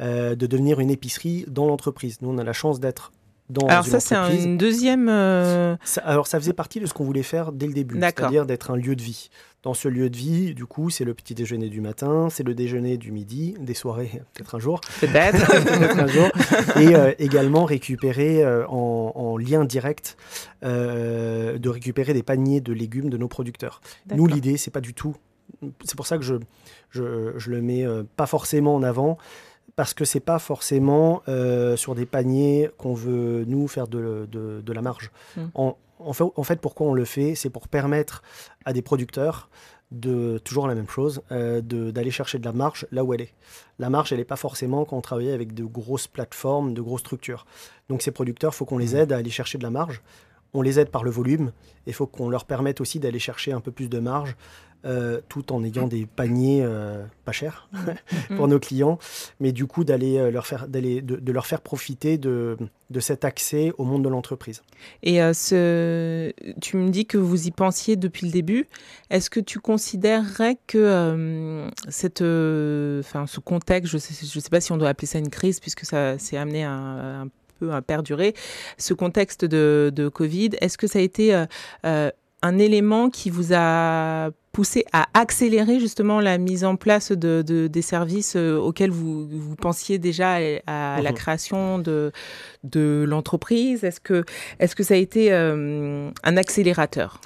[0.00, 2.18] euh, de devenir une épicerie dans l'entreprise.
[2.20, 3.12] Nous, on a la chance d'être
[3.48, 5.08] dans Alors une ça, c'est une deuxième...
[5.08, 8.44] euh, Ça- alors, ça faisait partie de ce qu'on voulait faire dès le début, c'est-à-dire
[8.44, 9.30] d'être un lieu de vie.
[9.64, 12.54] Dans ce lieu de vie, du coup, c'est le petit déjeuner du matin, c'est le
[12.54, 15.46] déjeuner du midi, des soirées, peut-être un jour, Peut-être.
[15.64, 16.28] peut-être un jour,
[16.76, 20.16] et euh, également récupérer euh, en, en lien direct,
[20.62, 23.80] euh, de récupérer des paniers de légumes de nos producteurs.
[24.14, 25.16] Nous, l'idée, c'est pas du tout.
[25.84, 26.36] C'est pour ça que je,
[26.90, 27.84] je, je le mets
[28.16, 29.18] pas forcément en avant,
[29.78, 34.60] parce que c'est pas forcément euh, sur des paniers qu'on veut, nous, faire de, de,
[34.60, 35.12] de la marge.
[35.36, 35.42] Mm.
[35.54, 38.22] En, en, fait, en fait, pourquoi on le fait C'est pour permettre
[38.64, 39.48] à des producteurs
[39.90, 43.32] de toujours la même chose, euh, d'aller chercher de la marge là où elle est.
[43.78, 47.00] La marge, elle n'est pas forcément quand on travaille avec de grosses plateformes, de grosses
[47.00, 47.46] structures.
[47.88, 49.00] Donc ces producteurs, il faut qu'on les Mhm.
[49.00, 50.02] aide à aller chercher de la marge
[50.54, 51.52] on les aide par le volume.
[51.86, 54.36] Il faut qu'on leur permette aussi d'aller chercher un peu plus de marge
[54.84, 57.68] euh, tout en ayant des paniers euh, pas chers
[58.36, 59.00] pour nos clients,
[59.40, 62.56] mais du coup d'aller euh, leur faire, d'aller, de, leur faire profiter de,
[62.88, 64.62] de, cet accès au monde de l'entreprise.
[65.02, 68.68] Et ce, tu me dis que vous y pensiez depuis le début.
[69.10, 74.70] Est-ce que tu considérerais que cette, enfin, ce contexte, je ne sais, sais pas si
[74.70, 78.34] on doit appeler ça une crise puisque ça s'est amené à un peu à perdurer,
[78.78, 81.34] ce contexte de, de Covid, est-ce que ça a été
[82.42, 87.82] un élément qui vous a poussé à accélérer justement la mise en place de, des
[87.82, 91.16] services euh, auxquels vous, vous pensiez déjà à, la mhm.
[91.16, 92.12] création de,
[92.64, 93.84] de l'entreprise?
[93.84, 94.24] Est-ce que,
[94.58, 97.20] est que ça a été euh, un accélérateur?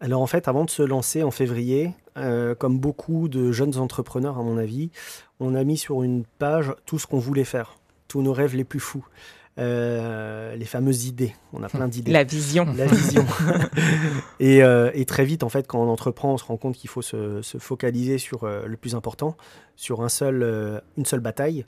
[0.00, 4.38] Alors en fait, avant de se lancer en février, euh, comme beaucoup de jeunes entrepreneurs
[4.38, 4.90] à mon avis,
[5.40, 8.64] on a mis sur une page tout ce qu'on voulait faire, tous nos rêves les
[8.64, 9.06] plus fous.
[9.56, 11.32] Euh, les fameuses idées.
[11.52, 12.10] On a plein d'idées.
[12.10, 12.66] La vision.
[12.76, 13.24] La vision.
[14.40, 17.02] Euh, et, très vite, en fait, quand on entreprend, on se rend compte qu'il faut
[17.02, 19.36] se, focaliser sur euh, le plus important,
[19.74, 21.64] sur un seul, une seule bataille.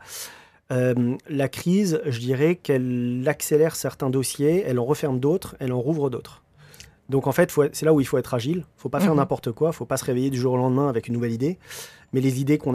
[0.71, 6.11] la crise, je dirais qu'elle accélère certains dossiers, elle en referme d'autres, elle en rouvre
[6.11, 6.43] d'autres.
[7.09, 8.59] Donc en fait, c'est là où il faut être agile.
[8.59, 9.19] Il ne faut pas faire mhm.
[9.19, 9.69] n'importe quoi.
[9.69, 11.59] Il ne faut pas se réveiller du jour au lendemain avec une nouvelle idée
[12.13, 12.73] mais les idées qu'on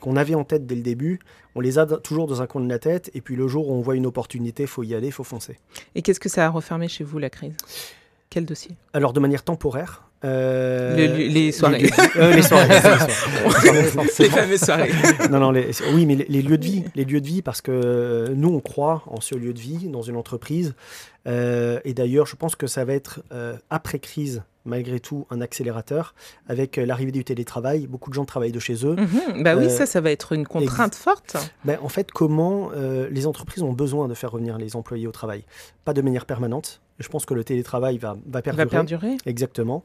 [0.00, 1.20] qu'on avait en tête dès le début,
[1.54, 3.72] on les a toujours dans un coin de la tête, et puis le jour où
[3.72, 5.58] on voit une opportunité, il faut y aller, il faut foncer.
[5.94, 7.56] Et qu'est-ce que ça a refermé chez vous, la crise?
[8.30, 8.76] Quel dossier?
[8.92, 10.04] Alors, de manière temporaire.
[10.24, 11.82] Euh, les soirées.
[11.82, 12.68] Les, euh, les soirées.
[14.18, 14.92] les fameuses soirées.
[15.30, 15.52] non, non,
[15.94, 16.84] oui, mais les, lieux de vie.
[16.94, 20.02] Les lieux de vie, parce que nous, on croit en ce lieu de vie dans
[20.02, 20.74] une entreprise.
[21.26, 23.22] Euh, et d'ailleurs, je pense que ça va être
[23.68, 26.14] après crise malgré tout un accélérateur
[26.48, 27.86] avec euh, l'arrivée du télétravail.
[27.86, 28.96] Beaucoup de gens travaillent de chez eux.
[29.40, 31.36] Bah oui, euh, ça, ça va être une contrainte forte.
[31.64, 35.12] Ben, en fait, comment euh, les entreprises ont besoin de faire revenir les employés au
[35.12, 35.44] travail?
[35.84, 36.80] Pas de manière permanente.
[37.00, 38.64] Je pense que le télétravail va, va perdurer.
[38.64, 39.16] Va perdurer.
[39.26, 39.82] Exactement.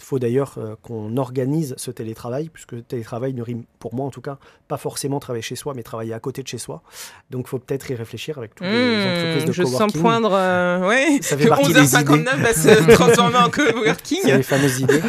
[0.00, 4.06] Il faut d'ailleurs euh, qu'on organise ce télétravail, puisque le télétravail ne rime, pour moi
[4.06, 6.82] en tout cas, pas forcément travailler chez soi, mais travailler à côté de chez soi.
[7.30, 9.88] Donc il faut peut-être y réfléchir avec toutes les mmh, entreprises de je coworking.
[9.88, 14.20] Je sens poindre, euh, oui, ça fait partie 11h59 va se transformer en coworking.
[14.22, 15.02] C'est les fameuses idées.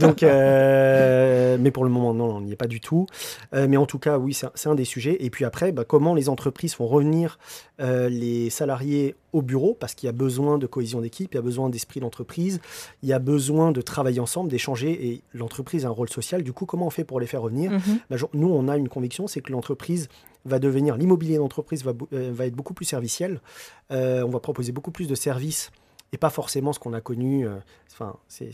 [0.00, 3.06] Donc, euh, mais pour le moment, non, on n'y est pas du tout.
[3.52, 5.16] mais en tout cas, oui, c'est un, des sujets.
[5.24, 7.40] Et puis après, bah, comment les entreprises font revenir
[7.80, 11.42] les salariés au bureau, parce qu'il y a besoin de cohésion d'équipe, il y a
[11.42, 12.58] besoin d'esprit d'entreprise,
[13.02, 16.42] il y a besoin de travailler ensemble, d'échanger, et l'entreprise a un rôle social.
[16.42, 17.98] Du coup, comment on fait pour les faire revenir mhm.
[18.08, 20.08] bah, Nous, on a une conviction, c'est que l'entreprise
[20.46, 23.42] va devenir, l'immobilier d'entreprise va, euh, va, être beaucoup plus serviciel,
[23.90, 25.70] euh, on va proposer beaucoup plus de services
[26.12, 27.46] et pas forcément ce qu'on a connu.
[27.46, 27.56] Euh,
[27.92, 28.52] enfin, c'est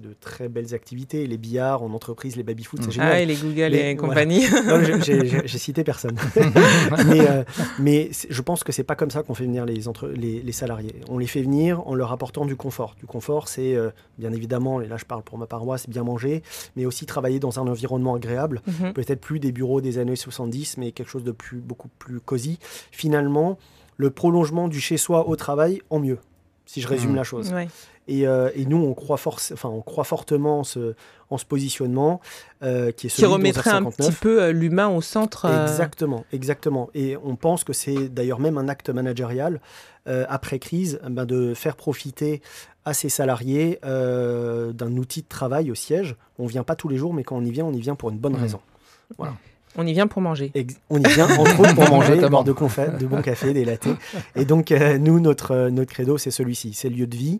[0.00, 1.26] de très belles activités.
[1.26, 2.92] Les billards en entreprise, les baby-foot, c'est mm.
[2.92, 3.12] génial.
[3.12, 4.44] Ah, et les Google et compagnie.
[5.02, 6.16] J'ai cité personne.
[7.06, 7.44] mais, euh,
[7.78, 10.52] mais je pense que c'est pas comme ça qu'on fait venir les, entre, les, les,
[10.52, 10.94] salariés.
[11.08, 12.94] On les fait venir en leur apportant du confort.
[12.98, 16.42] Du confort, c'est euh, bien évidemment, et là je parle pour ma paroisse, bien manger,
[16.76, 18.60] mais aussi travailler dans un environnement agréable.
[18.68, 18.92] Mm-hmm.
[18.92, 22.58] Peut-être plus des bureaux des années 70, mais quelque chose de plus, beaucoup plus cosy.
[22.90, 23.58] Finalement,
[23.96, 26.18] le prolongement du chez-soi au travail en mieux
[26.70, 27.16] si je résume mmh.
[27.16, 27.52] la chose.
[28.06, 30.94] Et, euh, et, nous, on croit, force, enfin, on croit fortement en ce,
[31.28, 32.20] en ce positionnement
[32.62, 35.46] euh, qui est celui Qui remettrait un petit peu euh, l'humain au centre.
[35.46, 36.88] Exactement, exactement.
[36.94, 39.60] Et on pense que c'est d'ailleurs même un acte managérial
[40.06, 42.42] après crise ben, de faire profiter
[42.84, 46.16] à ses salariés d'un outil de travail au siège.
[46.38, 47.94] On ne vient pas tous les jours, mais quand on y vient, on y vient
[47.94, 48.42] pour une bonne mmh.
[48.42, 48.60] raison.
[49.18, 49.34] Voilà.
[49.76, 50.52] On y vient pour manger.
[50.88, 53.94] on y vient entre autres pour manger, boire de, de bons cafés, des lattés.
[54.34, 57.38] Et donc, euh, nous, notre, euh, notre credo, c'est celui-ci, c'est le lieu de vie.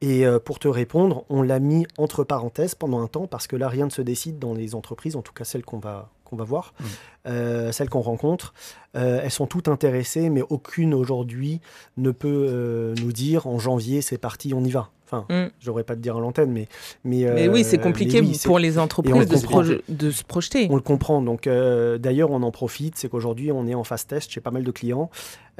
[0.00, 3.56] Et euh, pour te répondre, on l'a mis entre parenthèses pendant un temps parce que
[3.56, 6.36] là, rien ne se décide dans les entreprises, en tout cas celles qu'on va, qu'on
[6.36, 7.72] va voir, mmh.
[7.72, 8.54] celles qu'on rencontre.
[8.94, 11.60] elles sont toutes intéressées, mais aucune aujourd'hui
[11.96, 14.90] ne peut nous dire en janvier, c'est parti, on y va.
[15.10, 15.50] Enfin, mm.
[15.60, 16.68] j'aurais pas te dire à l'antenne, mais
[17.04, 20.68] mais, mais oui, c'est euh, compliqué pour les entreprises de se, de se, projeter.
[20.70, 21.22] On le comprend.
[21.22, 22.96] Donc euh, d'ailleurs, on en profite.
[22.96, 25.10] C'est qu'aujourd'hui, on est en phase test chez pas mal de clients.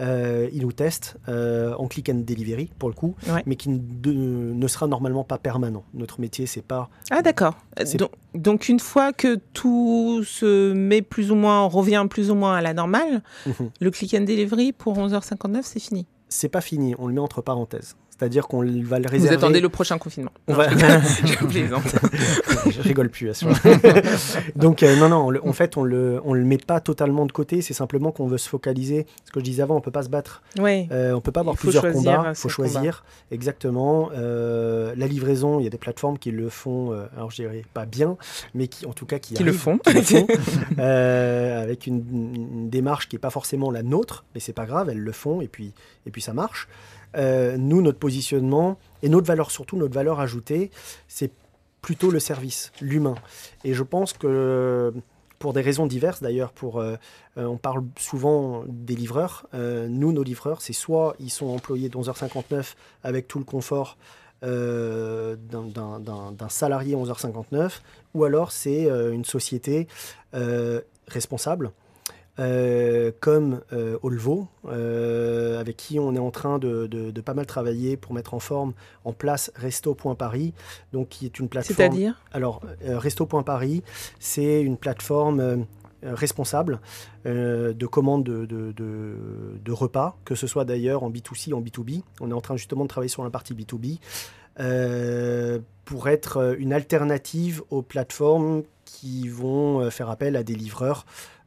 [0.00, 3.14] Euh, ils nous testent en click and delivery pour le coup,
[3.46, 5.84] mais qui ne sera normalement pas permanent.
[5.94, 6.90] Notre métier, c'est pas.
[7.10, 7.54] Ah d'accord.
[7.94, 12.54] Donc, donc, une fois que tout se met plus ou moins, revient plus ou moins
[12.54, 13.70] à la normale, mhm.
[13.80, 16.06] le click and delivery pour 11h59, c'est fini.
[16.28, 16.94] C'est pas fini.
[16.98, 17.96] On le met entre parenthèses.
[18.18, 19.18] C'est-à-dire qu'on va le réserver.
[19.18, 20.32] Vous attendez le prochain confinement.
[20.48, 20.68] On va...
[22.70, 23.44] je, rigole plus à ce.
[24.56, 27.62] Donc euh, non, non, en fait, on le, on le met pas totalement de côté.
[27.62, 29.06] C'est simplement qu'on veut se focaliser.
[29.24, 30.42] Ce que je disais avant, on peut pas se battre.
[30.58, 30.88] Oui.
[30.90, 32.24] Euh, on peut pas avoir plusieurs combats.
[32.30, 33.04] Il faut choisir.
[33.30, 34.10] Exactement.
[34.16, 36.92] Euh, la livraison, il y a des plateformes qui le font.
[36.92, 38.16] Euh, alors je dirais pas bien,
[38.52, 39.78] mais qui, en tout cas, qui, qui le font.
[39.78, 40.26] Qui le font
[40.78, 42.02] avec une,
[42.34, 44.88] une, démarche qui est pas forcément la nôtre, mais c'est pas grave.
[44.90, 45.72] Elles le font et puis
[46.08, 46.68] et puis ça marche.
[47.16, 50.70] Euh, nous, notre positionnement et notre valeur, surtout notre valeur ajoutée,
[51.06, 51.30] c'est
[51.80, 53.14] plutôt le service, l'humain.
[53.64, 54.92] Et je pense que
[55.38, 56.96] pour des raisons diverses d'ailleurs, pour, euh,
[57.36, 59.46] euh, on parle souvent des livreurs.
[59.52, 63.96] nous, nos livreurs, c'est soit ils sont employés de 11h59 avec tout le confort
[64.42, 65.38] d'un
[66.48, 67.80] salarié 11h59,
[68.14, 69.88] ou alors c'est une société
[71.08, 71.72] responsable
[72.38, 77.96] euh, comme euh, Olvo, euh, avec qui on est en train de, pas mal travailler
[77.96, 78.74] pour mettre en forme
[79.04, 80.54] en place Resto.Paris,
[80.92, 81.76] donc qui est une plateforme.
[81.76, 82.22] C'est-à-dire?
[82.30, 83.82] Alors, Resto.Paris,
[84.20, 85.66] c'est une plateforme
[86.02, 86.80] responsable
[87.24, 92.02] de commande de, de, repas, que ce soit d'ailleurs en B2C, en B2B.
[92.20, 93.98] On est en train justement de travailler sur la partie B2B.
[95.84, 101.04] pour être une alternative aux plateformes qui vont faire appel à des livreurs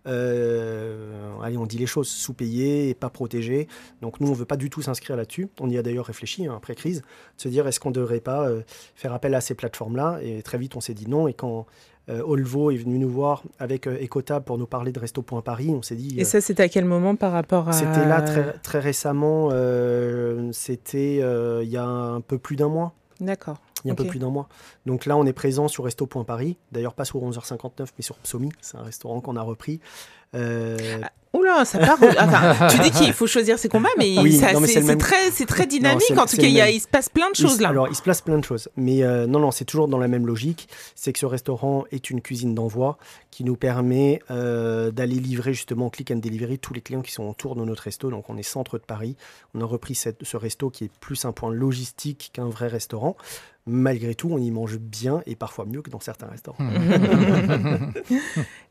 [0.07, 3.67] euh, allez, on dit les choses, sous-payés et pas protégés.
[4.01, 5.49] Donc nous, on ne veut pas du tout s'inscrire là-dessus.
[5.59, 8.19] On y a d'ailleurs réfléchi hein, après crise, de se dire est-ce qu'on ne devrait
[8.19, 8.61] pas euh,
[8.95, 10.19] faire appel à ces plateformes-là?
[10.21, 11.27] Et très vite, on s'est dit non.
[11.27, 11.65] Et quand
[12.09, 15.95] euh, Olvo est venu nous voir avec Ecotab pour nous parler de Resto.Paris, on s'est
[15.95, 16.19] dit...
[16.19, 17.73] et ça, c'était à quel moment par rapport à...
[17.73, 19.49] C'était là très, très récemment,
[20.51, 21.17] c'était
[21.63, 22.93] il y a un peu plus d'un mois.
[23.19, 24.47] D'accord il y a un peu plus d'un mois.
[24.85, 28.77] Donc là, on est présent sur Resto.Paris, d'ailleurs pas sur 11h59, mais sur Psomi, c'est
[28.77, 29.79] un restaurant qu'on a repris.
[30.33, 30.77] Euh...
[31.03, 31.97] Ah, oula, ça part.
[32.19, 36.11] enfin, tu dis qu'il faut choisir ses combats, mais, c'est très, très dynamique.
[36.17, 37.69] en tout cas, il, se passe plein de choses là.
[37.69, 38.69] Alors, il se passe plein de choses.
[38.75, 40.67] Mais euh, non, non, c'est toujours dans la même logique.
[40.95, 42.97] C'est que ce restaurant est une cuisine d'envoi
[43.29, 47.23] qui nous permet euh, d'aller livrer justement click and delivery tous les clients qui sont
[47.23, 48.09] autour de notre resto.
[48.09, 49.15] Donc, on est centre de Paris.
[49.53, 53.15] On a repris cette, ce resto qui est plus un point logistique qu'un vrai restaurant
[53.65, 56.63] malgré tout, on y mange bien et parfois mieux que dans certains restaurants.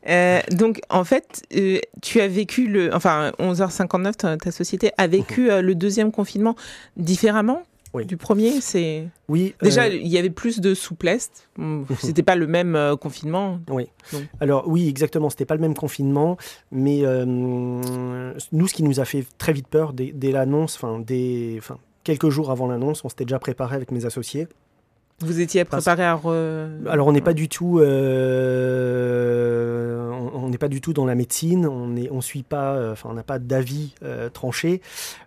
[0.07, 2.93] Euh, donc, en fait, euh, tu as vécu le.
[2.93, 5.49] Enfin, 11h59, ta, société a vécu mhm.
[5.49, 6.55] euh, le deuxième confinement
[6.97, 7.63] différemment
[8.05, 9.09] du premier, c'est.
[9.27, 9.53] Oui.
[9.61, 11.29] Déjà, il y avait plus de souplesse.
[11.99, 13.59] C'était pas le même confinement.
[13.69, 13.89] Oui.
[14.39, 15.29] Alors oui, exactement.
[15.29, 16.37] C'était pas le même confinement,
[16.71, 17.81] mais nous,
[18.67, 21.03] ce qui nous a fait très vite peur dès, l'annonce, enfin,
[22.05, 24.47] quelques jours avant l'annonce, on s'était déjà préparé avec mes associés.
[25.21, 26.19] Vous étiez préparé à.
[26.89, 28.79] Alors on n'est pas du tout, euh,
[30.33, 31.67] on n'est pas du tout dans la médecine.
[31.67, 34.81] On est, on suit pas, euh, enfin on n'a pas d'avis euh, tranché.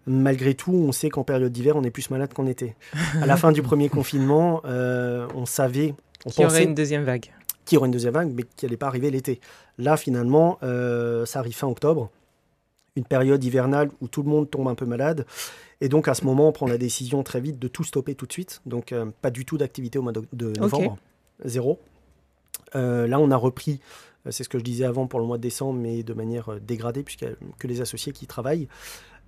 [0.07, 2.75] Malgré tout, on sait qu'en période d'hiver, on est plus malade qu'en été.
[3.21, 5.95] À la fin du premier confinement, on savait,
[6.27, 7.31] on qu'il y aurait une deuxième vague.
[7.65, 9.41] Qu'il y aurait une deuxième vague, mais qui n'allait pas arriver l'été.
[9.79, 12.11] Là, finalement, ça arrive fin octobre,
[12.97, 15.27] une période hivernale où tout le monde tombe un peu malade.
[15.81, 18.27] Et donc, à ce moment, on prend la décision très vite de tout stopper tout
[18.27, 18.63] de suite.
[18.67, 20.99] Donc, euh, pas du tout d'activité au mois de, novembre.
[21.45, 21.81] Zéro.
[22.77, 23.81] Euh, là, on a repris,
[24.27, 26.61] euh, c'est ce que je disais avant pour le mois de décembre, mais de manière
[26.61, 28.69] dégradée, puisqu'il n'y a que les associés qui travaillent.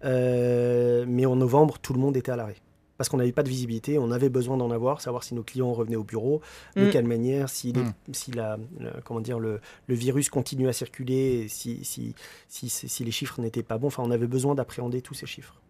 [0.03, 2.57] mais en novembre, tout le monde était à l'arrêt.
[2.97, 5.73] Parce qu'on n'avait pas de visibilité, on avait besoin d'en avoir, savoir si nos clients
[5.73, 6.41] revenaient au bureau,
[6.77, 6.91] de mm.
[6.91, 7.93] quelle manière, si, mm.
[8.13, 8.59] si, la,
[9.05, 12.15] comment dire, le, le, virus continue à circuler, si, si,
[12.49, 13.89] si, si les chiffres n'étaient pas bons.
[13.89, 15.61] Enfin, on avait besoin d'appréhender tous ces chiffres.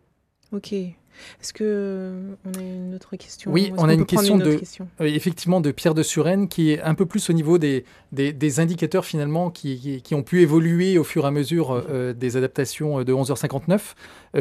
[0.52, 0.74] Ok.
[1.40, 3.50] Est-ce que euh, on a une autre question?
[3.52, 4.60] Oui, on, a une question de
[5.00, 8.60] euh, effectivement de Pierre de Suresnes qui est un peu plus au niveau des, des,
[8.60, 13.02] indicateurs finalement qui, qui, ont pu évoluer au fur et à mesure euh, des adaptations
[13.02, 13.80] de 11h59.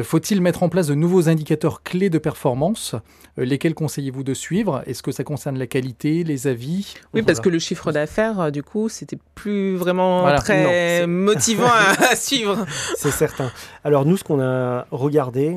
[0.02, 2.94] Faut-il mettre en place de nouveaux indicateurs clés de performance
[3.38, 4.82] Lesquels conseillez-vous de suivre?
[4.86, 6.94] Est-ce que ça concerne la qualité, les avis?
[7.14, 12.16] Oui, parce que le chiffre d'affaires, du coup, c'était plus vraiment très motivant à, à,
[12.16, 12.66] suivre.
[12.96, 13.50] C'est certain.
[13.84, 15.56] Alors nous, ce qu'on a regardé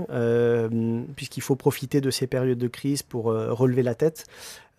[1.16, 4.26] puisqu'il faut profiter de ces périodes de crise pour euh, relever la tête.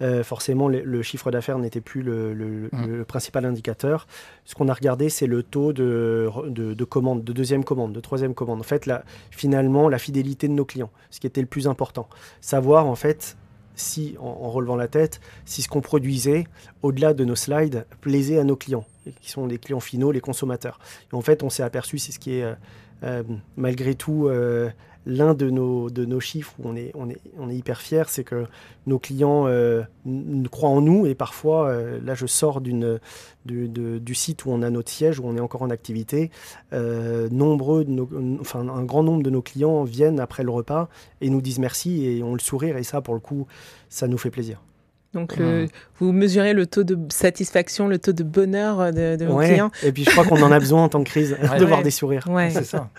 [0.03, 3.05] Euh, forcément, le, chiffre d'affaires n'était plus le, mmh.
[3.05, 4.07] principal indicateur.
[4.47, 8.35] Ce qu'on a regardé, c'est le taux de, de, commande, de deuxième commande, de troisième
[8.35, 8.61] commande.
[8.61, 8.91] En fait,
[9.31, 12.09] finalement, la fidélité de nos clients, ce qui était le plus important.
[12.41, 13.37] Savoir, en fait,
[13.75, 16.47] si, en, relevant la tête, si ce qu'on produisait,
[16.83, 18.87] au-delà de nos slides, plaisait à nos clients,
[19.21, 20.79] qui sont les clients finaux, les consommateurs.
[21.13, 22.55] Et en fait, on s'est aperçu, c'est ce qui est
[23.03, 23.23] euh,
[23.57, 24.31] malgré tout
[25.07, 26.93] l'un de nos, chiffres où on est,
[27.39, 28.47] on hyper fier, c'est que
[28.87, 29.83] nos clients euh,
[30.51, 32.75] croient en nous et parfois, euh, là je sors du,
[34.15, 36.31] site où on a notre siège, où on est encore en activité,
[36.73, 40.89] euh, un grand nombre de nos clients viennent après le repas
[41.21, 43.47] et nous disent merci et ont le sourire et ça pour le coup,
[43.89, 44.61] ça nous fait plaisir.
[45.15, 45.37] Donc,
[45.99, 49.71] vous mesurez le taux de satisfaction, le taux de bonheur de, de vos clients.
[49.83, 51.91] Et puis, je crois qu'on en a besoin en temps de crise, de voir des
[51.91, 52.27] sourires.
[52.51, 52.91] C'est ça.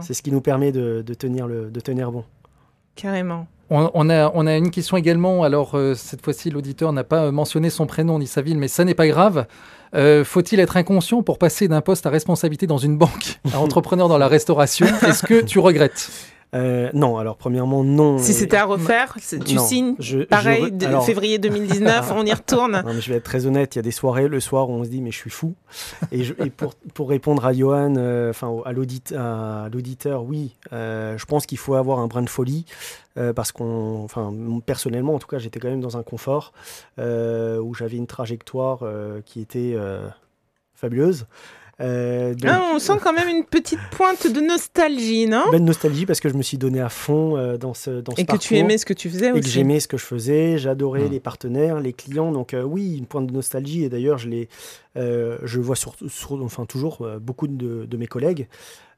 [0.00, 2.24] C'est ce qui nous permet de, de, tenir le, de tenir bon.
[2.96, 3.46] Carrément.
[3.70, 5.42] On, a, on a une question également.
[5.42, 8.84] Alors, euh, cette fois-ci, l'auditeur n'a pas mentionné son prénom ni sa ville, mais ça
[8.84, 9.46] n'est pas grave.
[9.94, 14.08] Euh, faut-il être inconscient pour passer d'un poste à responsabilité dans une banque à entrepreneur
[14.08, 14.86] dans la restauration?
[15.06, 16.10] Est-ce que tu regrettes?
[16.54, 18.16] Euh, non, alors premièrement, non.
[18.18, 22.10] Si c'était à refaire, tu Non, signes je- je pareil, re- de alors- février 2019,
[22.16, 22.82] on y retourne.
[22.86, 24.72] Non, mais je vais être très honnête, il y a des soirées le soir où
[24.72, 25.54] on se dit mais je suis fou.
[26.10, 30.56] Et, je- et pour, pour répondre à Johan, euh, enfin à l'audit- à l'auditeur, oui,
[30.72, 32.64] euh, je pense qu'il faut avoir un brin de folie
[33.18, 34.32] euh, parce qu'on, enfin
[34.64, 36.52] personnellement en tout cas, j'étais quand même dans un confort
[36.98, 40.08] euh, où j'avais une trajectoire euh, qui était euh,
[40.74, 41.26] fabuleuse.
[41.80, 45.44] Euh, donc, Ah, on sent quand même une petite pointe de nostalgie, non?
[45.52, 48.20] Belle nostalgie parce que je me suis donné à fond euh, dans ce dans ce
[48.20, 49.50] Et que tu aimais ce que tu faisais et que aussi.
[49.50, 51.10] j'aimais ce que je faisais, j'adorais Mm.
[51.12, 52.32] les partenaires, les clients.
[52.32, 53.84] Donc euh, oui, une pointe de nostalgie.
[53.84, 54.28] Et d'ailleurs, je
[54.96, 58.48] euh, je vois sur, sur- enfin toujours euh, beaucoup de, de mes collègues.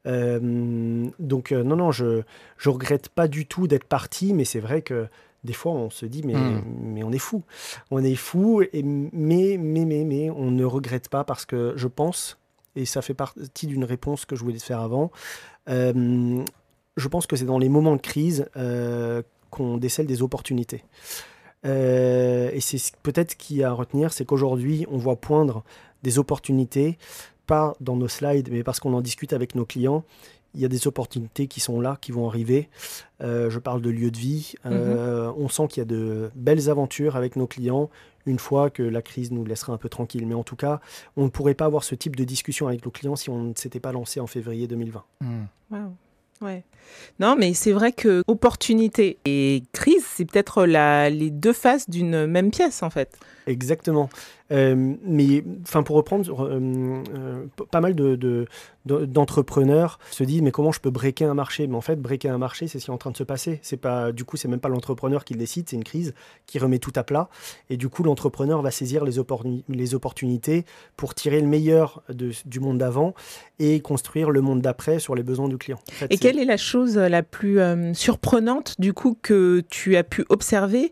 [0.07, 2.22] Euh, donc euh, non, non, je
[2.57, 5.07] je regrette pas du tout d'être parti, mais c'est vrai que
[5.45, 6.62] des fois on se dit mais Mm.
[6.83, 7.43] mais on est fou,
[7.91, 8.62] on est fou.
[8.72, 12.39] Et mais mais mais mais on ne regrette pas parce que je pense
[12.76, 15.10] et ça fait partie d'une réponse que je voulais te faire avant.
[15.68, 16.42] euh,
[16.96, 20.84] je pense que c'est dans les moments de crise euh, qu'on décèle des opportunités.
[21.66, 25.16] Euh, et c'est ce- peut-être ce qu'il y a à retenir, c'est qu'aujourd'hui, on voit
[25.16, 25.62] poindre
[26.02, 26.98] des opportunités,
[27.46, 30.04] pas dans nos slides, mais parce qu'on en discute avec nos clients.
[30.54, 32.68] Il y a des opportunités qui sont là, qui vont arriver.
[33.20, 34.54] Je parle de lieu de vie.
[34.66, 37.88] Euh, On sent qu'il y a de belles aventures avec nos clients
[38.31, 40.26] une fois que la crise nous laissera un peu tranquille.
[40.26, 40.81] Mais en tout cas,
[41.16, 43.55] on ne pourrait pas avoir ce type de discussion avec nos clients si on ne
[43.55, 45.05] s'était pas lancé en février 2020.
[45.20, 45.45] Hmm.
[45.70, 45.95] Waouh.
[46.41, 46.64] Ouais.
[47.18, 52.26] Non, mais c'est vrai que opportunité et crise, c'est peut-être la- les deux faces d'une
[52.26, 53.18] même pièce, en fait.
[53.51, 54.09] Exactement.
[54.53, 58.46] Euh, mais enfin, pour reprendre, euh, euh, pas mal de, de-
[58.84, 61.66] de- d'entrepreneurs se disent mais comment je peux breaker un marché?
[61.68, 63.61] Mais en fait, breaker un marché, c'est ce qui est en train de se passer.
[63.62, 66.14] C'est pas, du coup, c'est même pas l'entrepreneur qui le décide, c'est une crise
[66.46, 67.28] qui remet tout à plat.
[67.68, 70.64] Et du coup, l'entrepreneur va saisir les, opportuni- les opportunités
[70.96, 73.14] pour tirer le meilleur de- du monde d'avant
[73.61, 75.78] et construire le monde d'après sur les besoins du client.
[75.88, 77.61] En fait, Et quelle est la chose la plus
[77.94, 80.90] surprenante, du coup, que tu as pu observer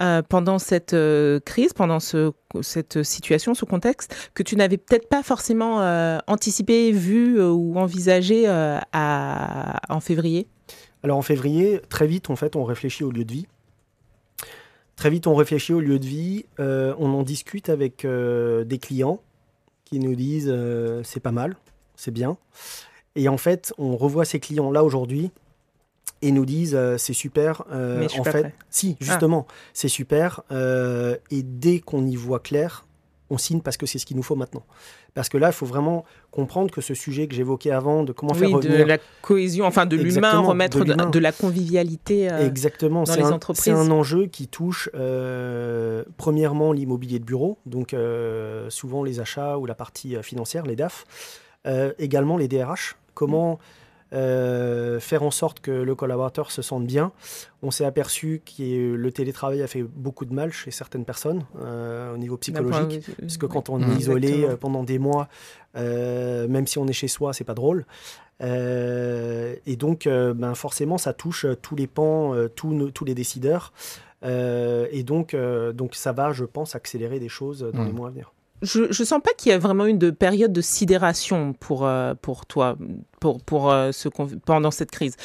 [0.00, 5.08] euh, pendant cette euh, crise, pendant ce, cette situation, ce contexte, que tu n'avais peut-être
[5.08, 10.46] pas forcément euh, anticipé, vu ou envisagé en février?
[11.02, 13.46] Alors en février, très vite, en fait, on réfléchit au lieu de vie.
[14.96, 16.44] Très vite, on réfléchit au lieu de vie.
[16.58, 19.20] on en discute avec des clients
[19.84, 20.52] qui nous disent
[21.04, 21.56] c'est pas mal,
[21.96, 22.36] c'est bien.
[23.14, 25.30] Et en fait, on revoit ces clients-là aujourd'hui
[26.22, 27.64] et nous disent euh, c'est super.
[27.72, 28.54] euh, Mais je suis en pas fait, prêt.
[28.70, 30.42] si, justement, c'est super.
[30.52, 32.86] euh, et dès qu'on y voit clair,
[33.30, 34.64] on signe parce que c'est ce qu'il nous faut maintenant.
[35.14, 38.32] Parce que là, il faut vraiment comprendre que ce sujet que j'évoquais avant, de comment
[38.34, 42.30] faire Oui, de revenir la cohésion, enfin de l'humain, de remettre de, de la convivialité.
[42.32, 43.64] euh, Exactement, dans les un, entreprises.
[43.64, 49.58] c'est un enjeu qui touche euh, premièrement l'immobilier de bureau, donc euh, souvent les achats
[49.58, 51.04] ou la partie financière, les DAF,
[51.98, 52.96] également les DRH.
[53.14, 53.58] Comment
[54.14, 57.12] euh, faire en sorte que le collaborateur se sente bien
[57.62, 62.14] On s'est aperçu que le télétravail a fait beaucoup de mal chez certaines personnes euh,
[62.14, 63.04] au niveau psychologique.
[63.20, 63.90] Parce que quand on Mmh.
[63.92, 64.52] est isolé Exactement.
[64.52, 65.28] euh, pendant des mois,
[65.76, 67.84] euh, même si on est chez soi, c'est pas drôle.
[68.40, 73.04] Euh, et donc, euh, ben forcément, ça touche tous les pans, euh, tous, nos- tous
[73.04, 73.72] les décideurs.
[74.24, 77.96] Euh, et donc, euh, donc, ça va, je pense, accélérer des choses dans les Mm.
[77.96, 78.32] mois à venir.
[78.62, 82.14] Je, je sens pas qu'il y a vraiment une de période de sidération pour, euh,
[82.20, 82.76] pour toi
[83.20, 85.16] pour, pour, euh, ce pendant cette crise.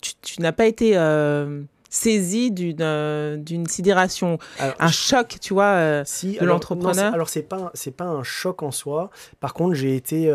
[0.00, 5.54] Tu tu n'as pas été euh, saisi d'une euh, d'une sidération, Alors, un choc, tu
[5.54, 6.02] vois.
[6.04, 9.10] si, de l'entrepreneur Alors, c'est pas, pas un choc en soi.
[9.40, 10.32] Par contre, j'ai été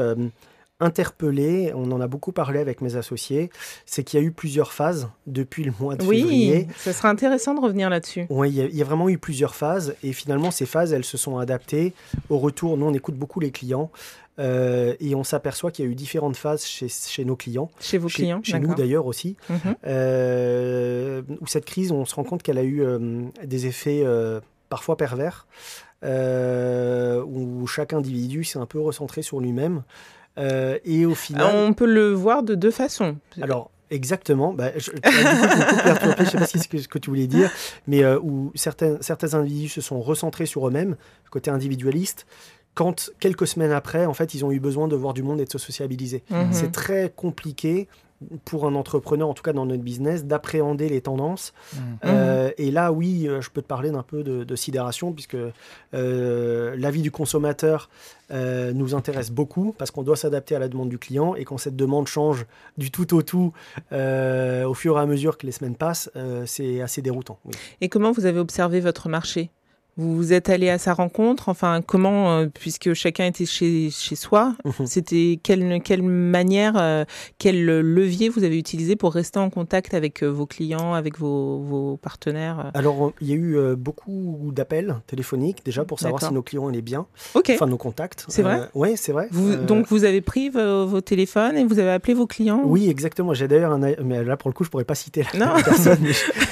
[0.80, 1.72] interpellé.
[1.76, 3.50] On en a beaucoup parlé avec mes associés.
[3.86, 6.66] C'est qu'il y a eu plusieurs phases depuis le mois de février.
[6.68, 8.26] oui, ce serait intéressant de revenir là-dessus.
[8.30, 10.94] Oui, il y, a- il y a vraiment eu plusieurs phases et finalement ces phases,
[10.94, 11.94] elles se sont adaptées
[12.30, 12.78] au retour.
[12.78, 13.90] Nous, on écoute beaucoup les clients
[14.38, 17.98] euh, et on s'aperçoit qu'il y a eu différentes phases chez, chez nos clients, Chez
[17.98, 19.76] vos chez, clients, chez nous d'ailleurs aussi, Mhm.
[19.88, 24.42] euh, où cette crise, on se rend compte qu'elle a eu euh, des effets euh,
[24.68, 25.48] parfois pervers,
[26.04, 29.84] où chaque individu s'est un peu recentré sur lui-même
[30.38, 31.56] euh, et au final...
[31.56, 33.18] On peut le voir de deux façons.
[33.42, 34.54] Alors, exactement.
[34.54, 34.98] Bah, je, coup,
[36.20, 37.52] je sais pas si c'est ce que, ce que tu voulais dire,
[37.88, 40.96] mais euh, où certains, certains individus se sont recentrés sur eux-mêmes,
[41.30, 42.26] côté individualiste,
[42.74, 45.46] quand quelques semaines après, en fait, ils ont eu besoin de voir du monde et
[45.46, 46.24] de se sociabiliser.
[46.30, 46.50] Mhm.
[46.52, 47.88] C'est très compliqué
[48.45, 51.53] pour un entrepreneur, en tout cas dans notre business, d'appréhender les tendances.
[51.74, 51.78] Hmm.
[52.05, 55.38] Euh, et là, oui, euh, je peux te parler d'un peu de, de sidération, puisque
[55.93, 57.89] euh, l'avis du consommateur
[58.32, 61.57] euh, nous intéresse beaucoup, parce qu'on doit s'adapter à la demande du client, et quand
[61.57, 62.45] cette demande change
[62.78, 63.53] du tout au tout
[63.91, 67.38] euh, au fur et à mesure que les semaines passent, euh, c'est assez déroutant.
[67.45, 67.53] oui.
[67.82, 69.51] Et comment vous avez observé votre marché?
[69.98, 74.54] Vous êtes allé à sa rencontre, enfin comment, euh, puisque chacun était chez, chez soi,
[74.66, 74.86] Mhm.
[74.86, 77.06] c'était quelle, quelle manière, euh,
[77.38, 81.60] quel levier vous avez utilisé pour rester en contact avec euh, vos clients, avec vos,
[81.62, 86.43] vos partenaires Alors, il y a eu beaucoup d'appels téléphoniques déjà pour savoir si nos
[86.43, 87.52] clients allaient bien, Ok.
[87.54, 88.26] enfin nos contacts.
[88.28, 89.30] C'est vrai Oui, c'est vrai.
[89.32, 93.34] Vous- Donc vous avez pris vos, téléphones et vous avez appelé vos clients Oui, exactement.
[93.34, 93.80] J'ai d'ailleurs un.
[94.04, 95.54] Mais là, pour le coup, je pourrais pas citer la, Non.
[95.64, 96.00] personne.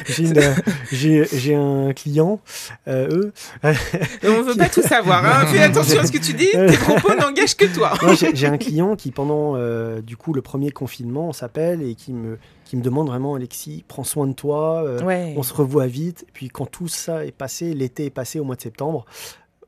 [0.91, 2.39] j'ai un client,
[2.87, 3.32] eux.
[3.63, 5.25] On veut pas tout savoir.
[5.25, 5.45] Hein.
[5.47, 6.49] Fais attention à ce que tu dis.
[6.51, 7.93] Tes propos n'engagent que toi.
[8.19, 11.95] J'ai j'ai un client qui, pendant euh, du coup le premier confinement, on s'appelle et
[11.95, 14.83] qui me, qui me demande vraiment, Alexis, prends soin de toi.
[14.83, 15.33] euh, Ouais.
[15.37, 16.23] On se revoit vite.
[16.27, 19.05] Et puis quand tout ça est passé, l'été est passé au mois de septembre,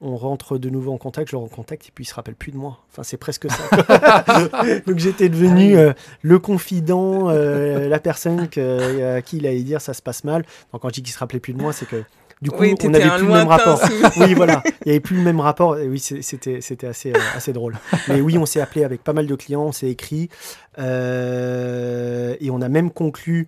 [0.02, 2.52] on rentre de nouveau en contact, je le recontacte et puis il se rappelle plus
[2.52, 2.80] de moi.
[2.92, 4.24] Enfin, c'est presque ça.
[4.86, 9.82] Donc j'étais devenu euh, le confident, euh, la personne que, à qui il allait dire
[9.82, 10.44] ça se passe mal.
[10.74, 12.04] Donc quand je dis qu'il se rappelait plus de moi, c'est que
[12.46, 13.82] du coup Oui, on n'avait plus le même rapport.
[14.18, 15.78] Oui, voilà, il n'y avait plus le même rapport.
[15.80, 17.76] Et oui, c'était c'était assez, euh, assez drôle.
[18.08, 20.30] Mais oui, on s'est appelé avec pas mal de clients, on s'est écrit
[20.78, 23.48] euh, et on a même conclu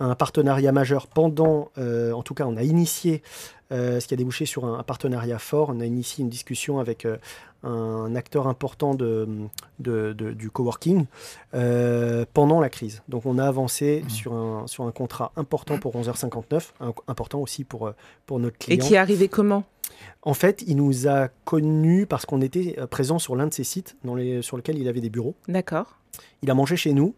[0.00, 3.22] un partenariat majeur pendant, euh, en tout cas, on a initié,
[3.72, 5.70] euh, ce qui a débouché sur un, un partenariat fort.
[5.74, 7.16] On a initié une discussion avec euh,
[7.64, 9.28] un acteur important de,
[9.80, 11.06] de- de- du coworking
[11.54, 13.02] euh, pendant la crise.
[13.08, 14.08] Donc, on a avancé Mmh.
[14.10, 17.92] sur, un, sur un contrat important pour 11h59, un- important aussi pour,
[18.26, 18.86] pour notre Et client.
[18.86, 19.64] qui est arrivé comment?
[20.22, 23.64] En fait, il nous a connus parce qu'on était euh, présent sur l'un de ses
[23.64, 25.34] sites dans les, sur lequel il avait des bureaux.
[25.48, 25.96] D'accord.
[26.42, 27.14] Il a mangé chez nous.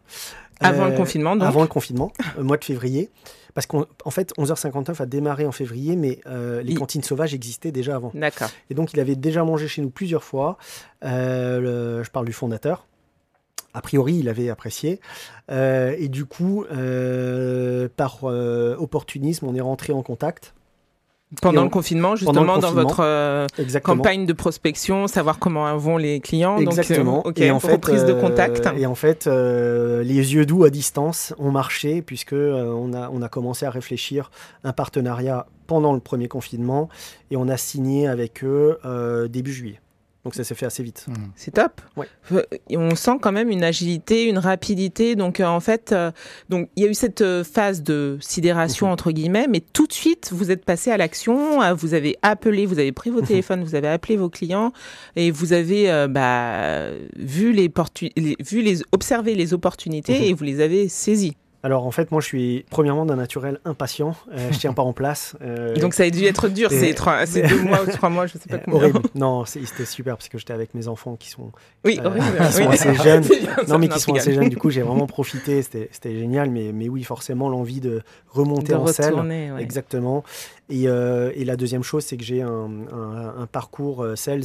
[0.60, 1.48] Avant euh, le confinement, donc.
[1.48, 3.10] Avant le confinement, au mois de février.
[3.54, 7.34] Parce qu'en en fait, 11h59 a démarré en février, mais euh, les Il- cantines sauvages
[7.34, 8.12] existaient déjà avant.
[8.14, 8.48] D'accord.
[8.68, 10.56] Et donc, il avait déjà mangé chez nous plusieurs fois.
[11.02, 11.58] Euh,
[11.98, 12.86] le- je parle du fondateur.
[13.72, 15.00] A priori, il avait apprécié.
[15.50, 20.54] Euh, et du coup, euh, par euh, opportunisme, on est rentré en contact.
[21.40, 23.46] Pendant on- le confinement, justement, dans votre euh,
[23.84, 26.58] campagne de prospection, savoir comment vont les clients.
[26.58, 27.22] Exactement.
[27.24, 28.68] Donc, euh, et en fait, reprise de euh, contact.
[28.76, 33.08] et en fait, euh, les yeux doux à distance ont marché puisque euh, on a
[33.12, 34.30] on a commencé à réfléchir
[34.64, 36.88] un partenariat pendant le premier confinement
[37.30, 39.80] et on a signé avec eux euh, début juillet.
[40.24, 41.06] Donc ça s'est fait assez vite.
[41.34, 41.80] C'est top.
[41.96, 42.06] Ouais.
[42.76, 45.16] On sent quand même une agilité, une rapidité.
[45.16, 46.10] Donc euh, en fait, euh,
[46.50, 49.94] donc il y a eu cette euh, phase de sidération entre guillemets, mais tout de
[49.94, 51.60] suite vous êtes passé à l'action.
[51.74, 54.72] Vous avez appelé, vous avez pris vos téléphones, vous avez appelé vos clients
[55.16, 57.72] et vous avez euh, bah, vu les,
[58.16, 60.24] les- vu les observé les opportunités Mhm.
[60.24, 61.36] et vous les avez saisies.
[61.62, 64.16] Alors en fait, moi je suis premièrement d'un naturel impatient.
[64.32, 65.36] Euh, je tiens pas en place.
[65.42, 68.26] Euh, Donc ça a dû être dur ces trois, ces deux mois ou trois mois,
[68.26, 68.80] je sais pas euh, combien.
[68.80, 69.00] horrible.
[69.14, 71.52] Non, c'était super parce que j'étais avec mes enfants qui sont
[71.84, 72.24] Oui, horrible.
[72.46, 72.66] qui sont oui.
[72.68, 73.24] assez jeunes.
[73.68, 74.48] Non mais qui sont assez jeunes.
[74.48, 75.60] Du coup, j'ai vraiment profité.
[75.62, 76.50] C'était c'était génial.
[76.50, 78.00] Mais mais oui, forcément l'envie de
[78.30, 78.86] remonter de en
[79.28, 79.62] ouais.
[79.62, 80.24] Exactement.
[80.72, 84.44] Et, euh, et la deuxième chose, c'est que j'ai un, un- un parcours sales.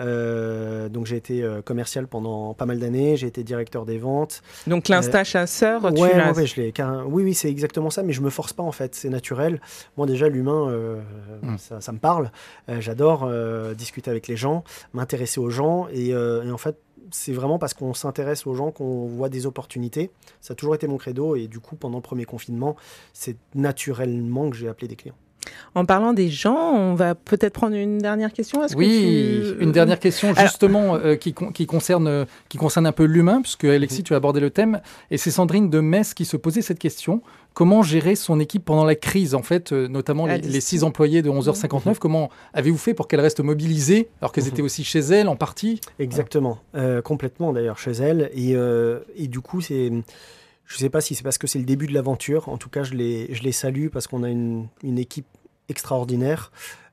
[0.00, 4.42] Euh, donc j'ai été euh, commercial pendant pas mal d'années, j'ai été directeur des ventes.
[4.66, 6.32] Donc l'instinct chasseur, tu ouais, l'as.
[6.32, 8.62] ouais, ouais, je l'ai carré- oui, oui, c'est exactement ça, mais je me force pas
[8.62, 9.60] en fait, c'est naturel.
[9.96, 11.00] Moi déjà, l'humain, euh,
[11.42, 11.58] Mm.
[11.58, 12.30] ça, ça me parle.
[12.68, 16.76] Euh, J'adore euh, discuter avec les gens, m'intéresser aux gens, et, euh, et en fait,
[17.12, 20.10] c'est vraiment parce qu'on s'intéresse aux gens qu'on voit des opportunités.
[20.40, 22.76] Ça a toujours été mon credo, et du coup, pendant le premier confinement,
[23.12, 25.16] c'est naturellement que j'ai appelé des clients.
[25.74, 28.64] En parlant des gens, on va peut-être prendre une dernière question.
[28.64, 32.24] Est-ce que Oui, tu- une dernière question Alors- justement euh, qui, con- qui, concerne, euh,
[32.48, 34.04] qui concerne un peu l'humain, puisque Alexis, Mhm.
[34.04, 34.80] tu as abordé le thème,
[35.10, 37.22] et c'est Sandrine de Metz qui se posait cette question.
[37.52, 41.30] Comment gérer son équipe pendant la crise, en fait, euh, notamment les, six employés de
[41.30, 44.50] 11h59 Comment avez-vous fait pour qu'elles restent mobilisées, alors qu'elles Mhm.
[44.50, 45.80] étaient aussi chez elles en partie?
[45.98, 48.30] Exactement, Euh, complètement d'ailleurs chez elle.
[48.34, 49.90] Et, euh, et du coup, c'est,
[50.66, 52.48] je sais pas si c'est parce que c'est le début de l'aventure.
[52.48, 55.26] En tout cas, je les, je les salue parce qu'on a une, une équipe
[55.70, 56.50] extraordinaire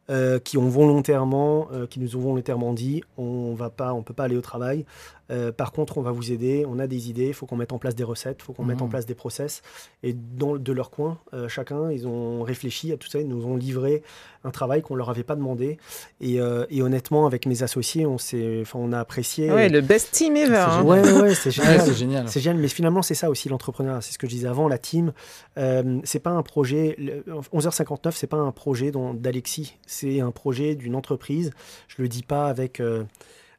[0.09, 4.13] euh, qui ont volontairement, euh, qui nous ont volontairement dit, on va pas, on peut
[4.13, 4.86] pas aller au travail.
[5.30, 6.65] Euh, par contre, on va vous aider.
[6.67, 7.28] On a des idées.
[7.28, 8.38] Il faut qu'on mette en place des recettes.
[8.41, 8.91] Il faut qu'on mette en Mhm.
[8.91, 9.61] place des process.
[10.03, 13.19] Et dans, de leur coin, euh, chacun, ils ont réfléchi à tout ça.
[13.19, 14.03] Ils nous ont livré
[14.43, 15.78] un travail qu'on leur avait pas demandé.
[16.21, 19.51] Et, euh, et honnêtement, avec mes associés, on s'est, enfin, on a apprécié.
[19.51, 20.55] Ouais, le best team ever.
[20.55, 20.84] hein.
[20.84, 21.82] Ouais, ouais, ouais, c'est Ouais, génial.
[21.82, 22.30] c'est génial.
[22.30, 23.99] C'est génial, mais finalement, c'est ça aussi l'entrepreneuriat.
[24.01, 25.11] C'est ce que je disais avant, la team.
[25.57, 26.95] Euh, c'est pas un projet.
[26.97, 27.23] le-
[27.53, 29.75] 11h59, c'est pas un projet dont- d'Alexis.
[29.86, 31.51] C'est un projet d'une entreprise.
[31.89, 32.80] Je le dis pas avec.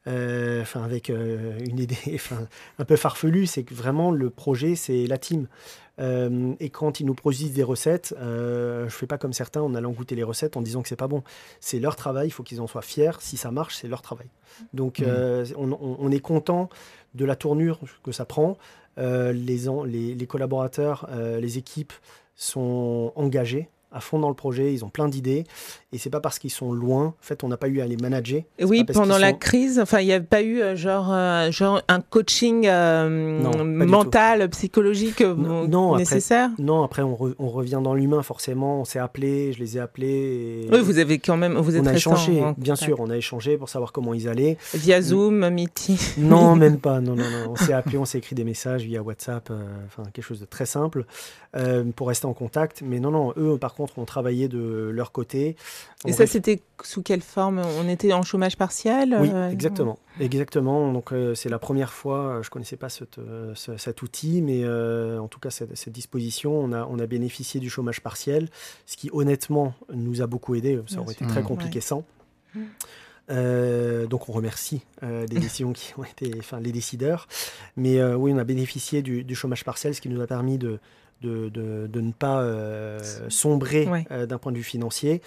[0.09, 1.97] Euh, Enfin, avec euh, une idée
[2.79, 5.47] un peu farfelue, c'est que vraiment le projet, c'est la team.
[6.01, 9.75] Euh, et quand ils nous produisent des recettes, euh, je fais pas comme certains en
[9.75, 11.23] allant goûter les recettes en disant que c'est pas bon.
[11.61, 13.13] C'est leur travail, il faut qu'ils en soient fiers.
[13.21, 14.29] Si ça marche, c'est leur travail.
[14.73, 16.69] Donc, euh, on, est content
[17.15, 18.57] de la tournure que ça prend.
[18.97, 21.09] Les, les, les collaborateurs,
[21.41, 21.93] les équipes
[22.35, 23.69] sont engagés.
[23.91, 25.45] À fond dans le projet, ils ont plein d'idées.
[25.91, 27.97] Et c'est pas parce qu'ils sont loin, en fait, on n'a pas eu à les
[27.97, 28.43] manager.
[28.59, 31.81] Et oui, pendant la crise, enfin, il n'y a pas eu euh, genre, euh, genre
[31.89, 36.51] un coaching euh, mental, psychologique non, nécessaire.
[36.59, 38.83] non, après on, revient dans l'humain forcément.
[38.83, 40.69] On s'est appelé, je les ai appelés.
[40.71, 43.57] Oui, vous avez quand même, vous êtes on a échangé, bien sûr, on a échangé
[43.57, 44.59] pour savoir comment ils allaient.
[44.75, 45.97] Via Zoom, Meeting.
[46.19, 47.01] Non, même pas.
[47.01, 47.53] Non, non, non.
[47.53, 49.51] On s'est appelé, on s'est écrit des messages via WhatsApp,
[49.87, 51.07] enfin quelque chose de très simple
[51.97, 52.83] pour rester en contact.
[52.85, 55.57] Mais non, non, eux, par contre, ont travaillé de leur côté.
[56.07, 57.63] Et ça, c'était sous quelle forme?
[57.79, 59.99] On était en chômage partiel Oui, euh, exactement.
[60.21, 60.93] Exactement.
[60.93, 64.67] Donc, euh, c'est la première fois, je ne connaissais pas euh, cet outil, mais
[65.19, 68.49] en tout cas, cette, disposition, on a, on a bénéficié du chômage partiel,
[68.87, 70.81] ce qui, honnêtement, nous a beaucoup aidé.
[70.87, 72.05] Ça aurait été très compliqué sans.
[73.29, 77.29] donc on remercie les décisions qui ont été, enfin les décideurs.
[77.77, 80.79] Mais oui, on a bénéficié du, du, chômage partiel, ce qui nous a permis de,
[81.23, 82.99] de, de, ne pas euh,
[83.29, 85.23] sombrer euh, d'un point de vue financier.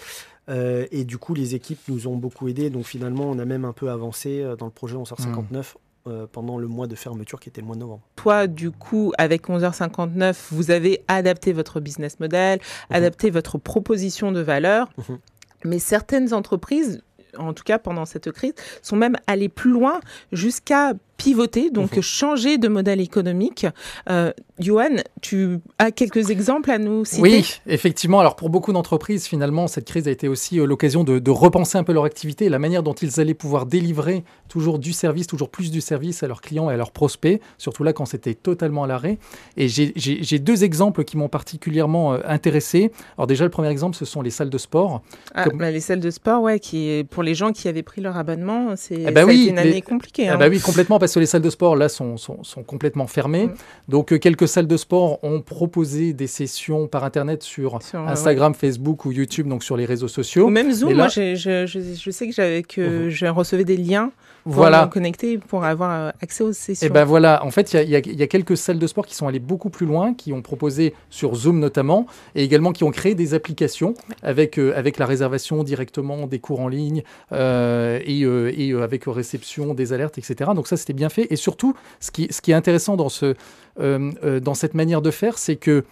[0.48, 2.70] Euh, et du coup, les équipes nous ont beaucoup aidés.
[2.70, 5.74] Donc finalement, on a même un peu avancé dans le projet 11h59
[6.06, 6.26] hmm.
[6.32, 8.02] pendant le mois de fermeture qui était le mois de novembre.
[8.16, 12.96] Toi, du coup, avec 11h59, vous avez adapté votre business model, mhm.
[12.96, 14.90] adapté votre proposition de valeur.
[15.08, 15.18] Mhm.
[15.64, 17.02] Mais certaines entreprises
[17.38, 20.00] en tout cas pendant cette crise, sont même allées plus loin
[20.32, 20.92] jusqu'à
[21.22, 22.02] pivoter, donc mhm.
[22.02, 23.66] changer de modèle économique.
[24.10, 27.22] Euh, Johan, tu as quelques exemples à nous citer?
[27.22, 28.18] Oui, effectivement.
[28.18, 31.84] Alors pour beaucoup d'entreprises, finalement, cette crise a été aussi euh, l'occasion de, repenser un
[31.84, 35.70] peu leur activité, la manière dont ils allaient pouvoir délivrer toujours du service, toujours plus
[35.70, 38.86] du service à leurs clients et à leurs prospects, surtout là quand c'était totalement à
[38.86, 39.18] l'arrêt.
[39.56, 42.90] Et j'ai deux exemples qui m'ont particulièrement euh, intéressé.
[43.16, 45.02] Alors déjà, le premier exemple, ce sont les salles de sport.
[45.34, 48.16] Ah, bah, les salles de sport, ouais, qui pour les gens qui avaient pris leur
[48.16, 50.28] abonnement, c'est eh ben oui, une année compliquée.
[50.28, 50.38] Ah hein.
[50.38, 53.46] bah oui, complètement parce les salles de sport, là, sont, sont, sont complètement fermées.
[53.46, 53.54] Mm.
[53.88, 59.04] Donc, euh, quelques salles de sport ont proposé des sessions par Internet sur, Instagram, Facebook
[59.04, 60.46] ou YouTube, donc sur les réseaux sociaux.
[60.46, 60.94] Ou même Zoom.
[60.94, 64.12] Moi, je, je, sais que j'avais que je recevais des liens
[64.44, 64.88] pour voilà.
[64.92, 66.86] connecter pour avoir euh, accès aux sessions.
[66.86, 69.28] Et ben voilà, en fait, il y, y, a quelques salles de sport qui sont
[69.28, 73.14] allées beaucoup plus loin, qui ont proposé sur Zoom notamment, et également qui ont créé
[73.14, 77.02] des applications avec, euh, avec la réservation directement des cours en ligne
[77.32, 80.50] euh, et, et avec réception des alertes, etc.
[80.54, 81.26] Donc ça, c'était bien fait.
[81.30, 83.34] Et surtout, ce qui, est intéressant dans, ce,
[83.78, 85.84] dans cette manière de faire, c'est que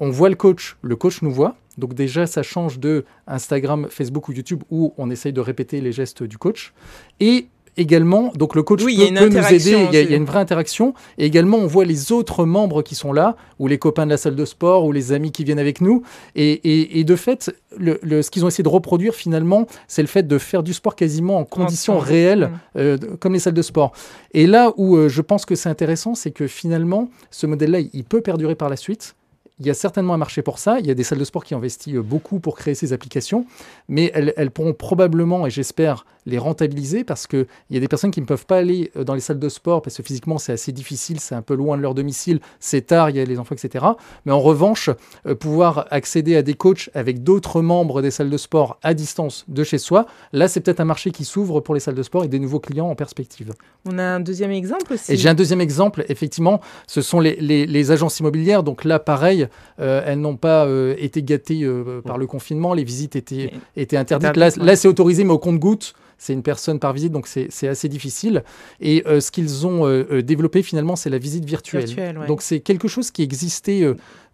[0.00, 1.56] on voit le coach, le coach nous voit.
[1.78, 5.92] Donc déjà, ça change de Instagram, Facebook ou YouTube où on essaye de répéter les
[5.92, 6.72] gestes du coach.
[7.20, 10.94] Et également, donc le coach peut, nous aider, il y, a, une vraie interaction.
[11.18, 14.16] Et également, on voit les autres membres qui sont là, ou les copains de la
[14.16, 16.02] salle de sport, ou les amis qui viennent avec nous.
[16.34, 20.38] Et, de fait, le, ce qu'ils ont essayé de reproduire finalement, c'est le fait de
[20.38, 23.92] faire du sport quasiment en conditions réelles, euh, comme les salles de sport.
[24.32, 28.04] Et là où euh, je pense que c'est intéressant, c'est que finalement, ce modèle-là, il
[28.04, 29.14] peut perdurer par la suite
[29.60, 30.80] il y a certainement un marché pour ça.
[30.80, 33.46] Il y a des salles de sport qui investissent beaucoup pour créer ces applications,
[33.88, 38.20] mais elles, pourront probablement, et j'espère, les rentabiliser parce qu'il y a des personnes qui
[38.20, 40.72] ne peuvent pas aller euh, dans les salles de sport parce que physiquement c'est assez
[40.72, 43.54] difficile, c'est un peu loin de leur domicile, c'est tard, il y a les enfants,
[43.54, 43.84] etc.
[44.24, 44.90] Mais en revanche,
[45.26, 49.44] euh, pouvoir accéder à des coachs avec d'autres membres des salles de sport à distance
[49.48, 52.24] de chez soi, là c'est peut-être un marché qui s'ouvre pour les salles de sport
[52.24, 53.52] et des nouveaux clients en perspective.
[53.86, 55.12] On a un deuxième exemple aussi.
[55.12, 58.62] Et j'ai un deuxième exemple, effectivement, ce sont les, les agences immobilières.
[58.62, 59.46] Donc là, pareil,
[59.80, 61.68] euh, elles n'ont pas euh, été gâtées
[62.04, 64.36] par le confinement, les visites étaient, étaient interdites.
[64.36, 67.88] Là, là c'est autorisé, mais au compte-gouttes c'est une personne par visite, donc c'est assez
[67.88, 68.44] difficile.
[68.80, 69.86] Et ce qu'ils ont
[70.22, 71.88] développé finalement, c'est la visite virtuelle.
[72.26, 73.84] Donc c'est quelque chose qui existait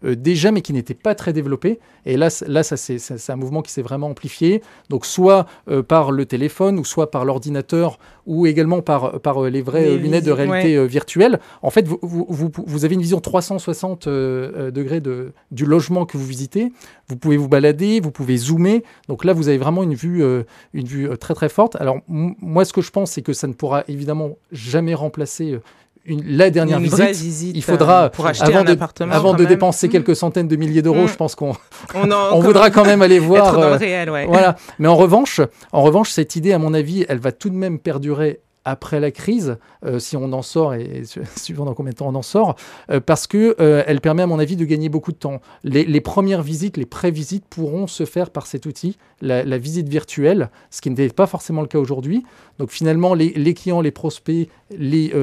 [0.03, 1.79] déjà, mais qui n'était pas très développé.
[2.05, 4.61] Et là, là ça, c'est un mouvement qui s'est vraiment amplifié.
[4.89, 5.47] Donc soit
[5.87, 10.31] par le téléphone, ou soit par l'ordinateur, ou également par, par les vraies lunettes de
[10.31, 11.39] réalité virtuelle.
[11.61, 16.25] En fait, vous, vous, vous, avez une vision 360 degrés de, du logement que vous
[16.25, 16.71] visitez.
[17.07, 18.83] Vous pouvez vous balader, vous pouvez zoomer.
[19.07, 21.75] Donc là, vous avez vraiment une vue, euh, une vue euh, très très forte.
[21.81, 25.61] Alors moi, ce que je pense, c'est que ça ne pourra évidemment jamais remplacer euh,
[26.05, 29.87] une, la dernière visite, il faudra, pour acheter avant un de, appartement, avant de dépenser
[29.87, 29.91] hmm.
[29.91, 31.09] quelques centaines de milliers d'euros, hmm.
[31.09, 31.55] je pense qu'on
[31.95, 33.47] on, on voudra quand même aller voir.
[33.49, 34.25] Être dans le réel, ouais.
[34.25, 34.55] Voilà.
[34.79, 37.79] Mais en revanche, en revanche, cette idée, à mon avis, elle va tout de même
[37.79, 41.03] perdurer après la crise, euh, si on en sort, et,
[41.35, 42.55] suivant dans combien de temps on en sort,
[42.89, 45.41] euh, parce qu'elle euh, permet à mon avis de gagner beaucoup de temps.
[45.63, 50.81] Les, premières visites, les pré-visites pourront se faire par cet outil, la, visite virtuelle, ce
[50.81, 52.23] qui n'était pas forcément le cas aujourd'hui.
[52.59, 55.13] Donc finalement, les, clients, les prospects, les,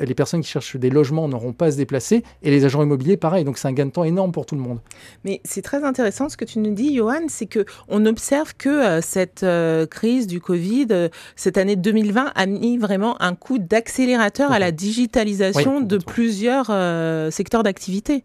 [0.00, 3.16] les personnes qui cherchent des logements n'auront pas à se déplacer, et les agents immobiliers,
[3.16, 3.44] pareil.
[3.44, 4.78] Donc c'est un gain de temps énorme pour tout le monde.
[5.24, 9.00] Mais c'est très intéressant ce que tu nous dis, Johan, c'est que on observe que
[9.02, 9.44] cette
[9.90, 15.80] crise du Covid, cette année 2020, a mis vraiment un coup d'accélérateur à la digitalisation
[15.80, 18.24] de plusieurs euh, secteurs d'activité.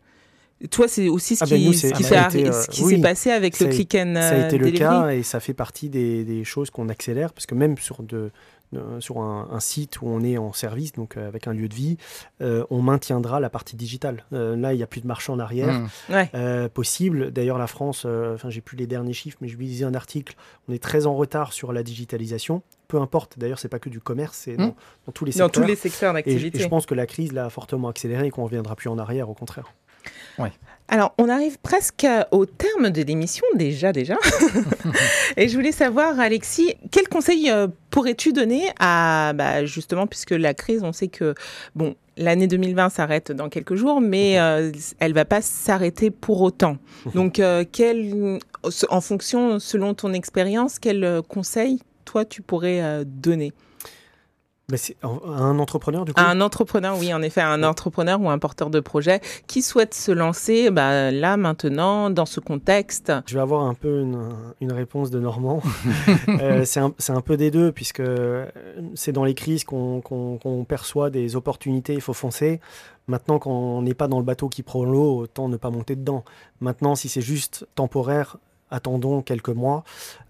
[0.72, 3.68] Toi, c'est aussi ce Ah ben qui, s'est été, euh, ce oui, passé avec le
[3.68, 4.78] click and Ça a été euh, le delivery.
[4.80, 8.30] cas et ça fait partie des, des choses qu'on accélère parce que même sur, de,
[8.74, 11.70] de- sur un, un site où on est en service, donc euh, avec un lieu
[11.70, 11.96] de vie,
[12.42, 14.26] euh, on maintiendra la partie digitale.
[14.34, 15.72] Euh, là, il n'y a plus de marche en arrière
[16.10, 16.14] Mmh.
[16.14, 16.30] Ouais.
[16.36, 17.32] euh, possible.
[17.32, 20.36] D'ailleurs, la France, euh, enfin, j'ai plus les derniers chiffres, mais je lisais un article.
[20.68, 22.64] On est très en retard sur la digitalisation.
[22.90, 23.40] Peu importe.
[23.40, 24.76] D'ailleurs, c'est pas que du commerce, c'est dans,
[25.06, 25.52] dans tous les Dans secteurs.
[25.64, 26.60] tous les secteurs Et je, et d'activité.
[26.60, 29.30] je pense que la crise l'a fortement accéléré et qu'on ne reviendra plus en arrière,
[29.30, 29.72] au contraire.
[30.88, 34.16] Alors, on arrive presque au terme de l'émission, déjà, déjà.
[35.38, 40.54] Et je voulais savoir, Alexis, quel conseil euh, pourrais-tu donner à, bah, justement, puisque la
[40.54, 41.36] crise, on sait que,
[41.76, 46.78] bon, l'année 2020 s'arrête dans quelques jours, mais euh, elle va pas s'arrêter pour autant.
[47.14, 48.40] Donc, euh, quel,
[48.90, 53.54] en fonction, selon ton expérience, quel euh, conseil, toi, tu pourrais euh, donner
[54.72, 58.30] Mais c'est à un entrepreneur, du coup un entrepreneur, oui, en effet, un entrepreneur ou
[58.30, 63.36] un porteur de projet qui souhaite se lancer bah, là, maintenant, dans ce contexte Je
[63.36, 64.30] vais avoir un peu une,
[64.62, 65.62] une réponse de Normand.
[66.42, 68.46] Euh, c'est un, c'est un peu des deux, puisque euh,
[68.96, 72.60] c'est dans les crises qu'on qu'on- qu'on perçoit des opportunités, il faut foncer.
[73.08, 75.96] Maintenant, quand on n'est pas dans le bateau qui prend l'eau, autant ne pas monter
[75.96, 76.24] dedans.
[76.62, 78.38] Maintenant, si c'est juste temporaire,
[78.72, 79.84] attendons quelques mois.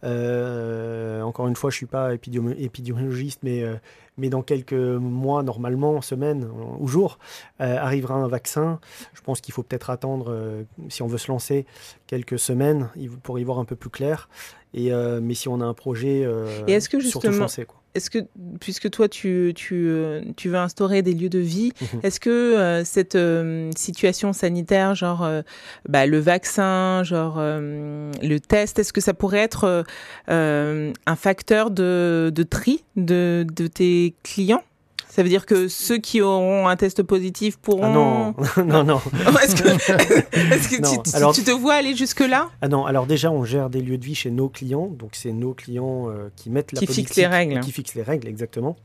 [0.03, 3.75] Euh, encore une fois, je ne suis pas épidémi- épidémiologiste, mais, euh,
[4.17, 6.47] mais dans quelques mois, normalement, semaines
[6.79, 7.19] ou jours,
[7.61, 8.79] euh, arrivera un vaccin.
[9.13, 11.65] Je pense qu'il faut peut-être attendre, euh, si on veut se lancer,
[12.07, 14.29] quelques semaines il- pour y voir un peu plus clair.
[14.73, 17.65] Et, euh, mais si on a un projet, euh, Et est-ce que surtout justement- foncer,
[17.65, 17.78] quoi.
[17.95, 18.19] Est-ce que,
[18.59, 21.99] puisque toi, tu, tu, euh, tu veux instaurer des lieux de vie, Mhm.
[22.03, 25.41] est-ce que euh, cette euh, situation sanitaire, genre euh,
[25.87, 29.83] bah, le vaccin, genre euh, le test, est-ce que ça pourrait être
[30.27, 34.63] un facteur de, de tri de, de tes clients?
[35.11, 37.83] Ça veut dire que ceux qui auront un test positif pourront.
[37.83, 39.01] Ah non, non, non.
[39.43, 39.67] Est-ce que,
[40.53, 42.49] est-ce que Non, tu, alors- tu te vois aller jusque-là?
[42.61, 44.87] Ah non, alors déjà, on gère des lieux de vie chez nos clients.
[44.87, 47.59] Donc, c'est nos clients euh, qui mettent la Qui politique, fixent les règles.
[47.61, 48.75] Qui fixent les règles, exactement.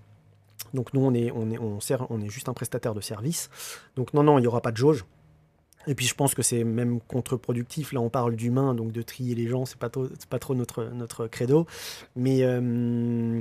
[0.72, 3.50] Donc, nous, on est, on est, on sert, on est juste un prestataire de service.
[3.96, 5.04] Donc, non, non, il n'y aura pas de jauge.
[5.86, 7.92] Et puis, je pense que c'est même contre-productif.
[7.92, 10.84] Là, on parle d'humain, donc de trier les gens, c'est pas, trop- pas trop notre,
[10.94, 11.66] notre credo.
[12.16, 13.40] Mais euh,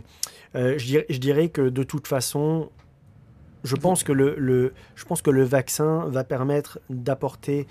[0.55, 2.69] euh, je, dirais, je dirais que de toute façon,
[3.63, 7.65] je pense que le, le, je pense que le vaccin va permettre d'apporter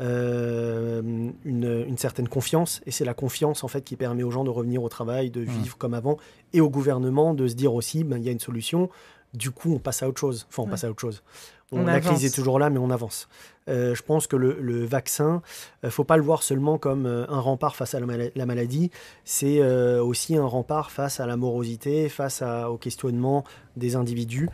[0.00, 1.02] euh,
[1.44, 2.80] une, une certaine confiance.
[2.86, 5.40] Et c'est la confiance, en fait, qui permet aux gens de revenir au travail, de
[5.40, 6.18] vivre comme avant.
[6.52, 8.90] Et au gouvernement de se dire aussi, ben, il y a une solution.
[9.34, 10.46] Du coup, on passe à autre chose.
[10.48, 10.70] Enfin, on Ouais.
[10.72, 11.22] passe à autre chose.
[11.70, 12.12] On la avance.
[12.14, 13.28] crise est toujours là, mais on avance.
[13.68, 15.42] Euh, je pense que le, le vaccin,
[15.82, 18.46] ne faut pas le voir seulement comme euh, un rempart face à la, mala- la
[18.46, 18.90] maladie.
[19.24, 23.44] C'est euh, aussi un rempart face à la morosité, face à- au questionnement
[23.76, 24.48] des individus.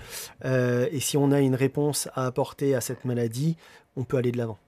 [0.45, 3.57] Euh, et si on a une réponse à apporter à cette maladie,
[3.97, 4.59] on peut aller de l'avant.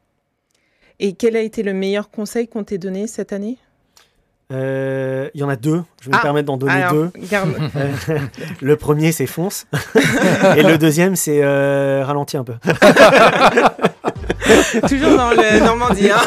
[1.00, 3.59] Et quel a été le meilleur conseil qu'on t'ait donné cette année?
[4.53, 5.82] Euh, Il y en a deux.
[6.01, 7.11] Je vais Ah, me permettre d'en donner Alors, deux.
[7.32, 8.18] Euh,
[8.61, 9.66] le premier, c'est fonce.
[10.57, 12.55] et le deuxième, c'est euh, ralentis un peu.
[14.88, 16.11] Toujours dans le Normandie.
[16.11, 16.20] hein.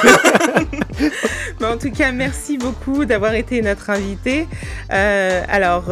[1.61, 4.47] Mais en tout cas, merci beaucoup d'avoir été notre invité.
[4.91, 5.85] Euh, alors,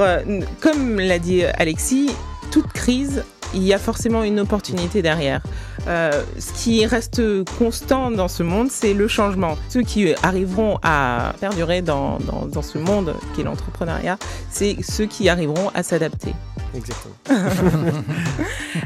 [0.61, 2.11] comme l'a dit Alexis,
[2.51, 3.23] toute crise,
[3.53, 5.41] il y a forcément une opportunité derrière.
[5.87, 7.21] Euh, ce qui reste
[7.57, 9.57] constant dans ce monde, c'est le changement.
[9.69, 14.17] Ceux qui arriveront à perdurer dans, dans, dans ce monde qui est l'entrepreneuriat,
[14.51, 16.33] c'est ceux qui arriveront à s'adapter.
[16.75, 17.15] Exactement.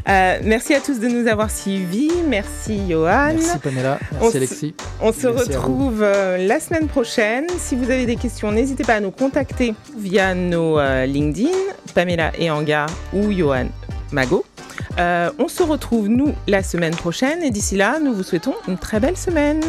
[0.10, 2.10] Euh, merci à tous de nous avoir suivis.
[2.28, 3.34] Merci Johan.
[3.36, 4.76] Merci Pamela, On merci s- Alexis.
[5.02, 7.46] On se Merci retrouve euh, la semaine prochaine.
[7.60, 11.50] Si vous avez des questions, n'hésitez pas à nous contacter via nos euh, LinkedIn,
[11.94, 13.68] Pamela et Anga ou Johan
[14.12, 14.44] Mago.
[15.00, 17.44] Euh, on se retrouve, nous, la semaine prochaine.
[17.44, 19.62] Et d'ici là, nous vous souhaitons une très belle semaine.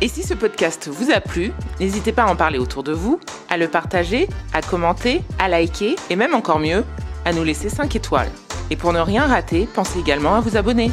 [0.00, 3.20] Et si ce podcast vous a plu, n'hésitez pas à en parler autour de vous,
[3.48, 6.84] à le partager, à commenter, à liker et même encore mieux,
[7.24, 8.30] à nous laisser 5 étoiles.
[8.70, 10.90] Et pour ne rien rater, pensez également à vous abonner.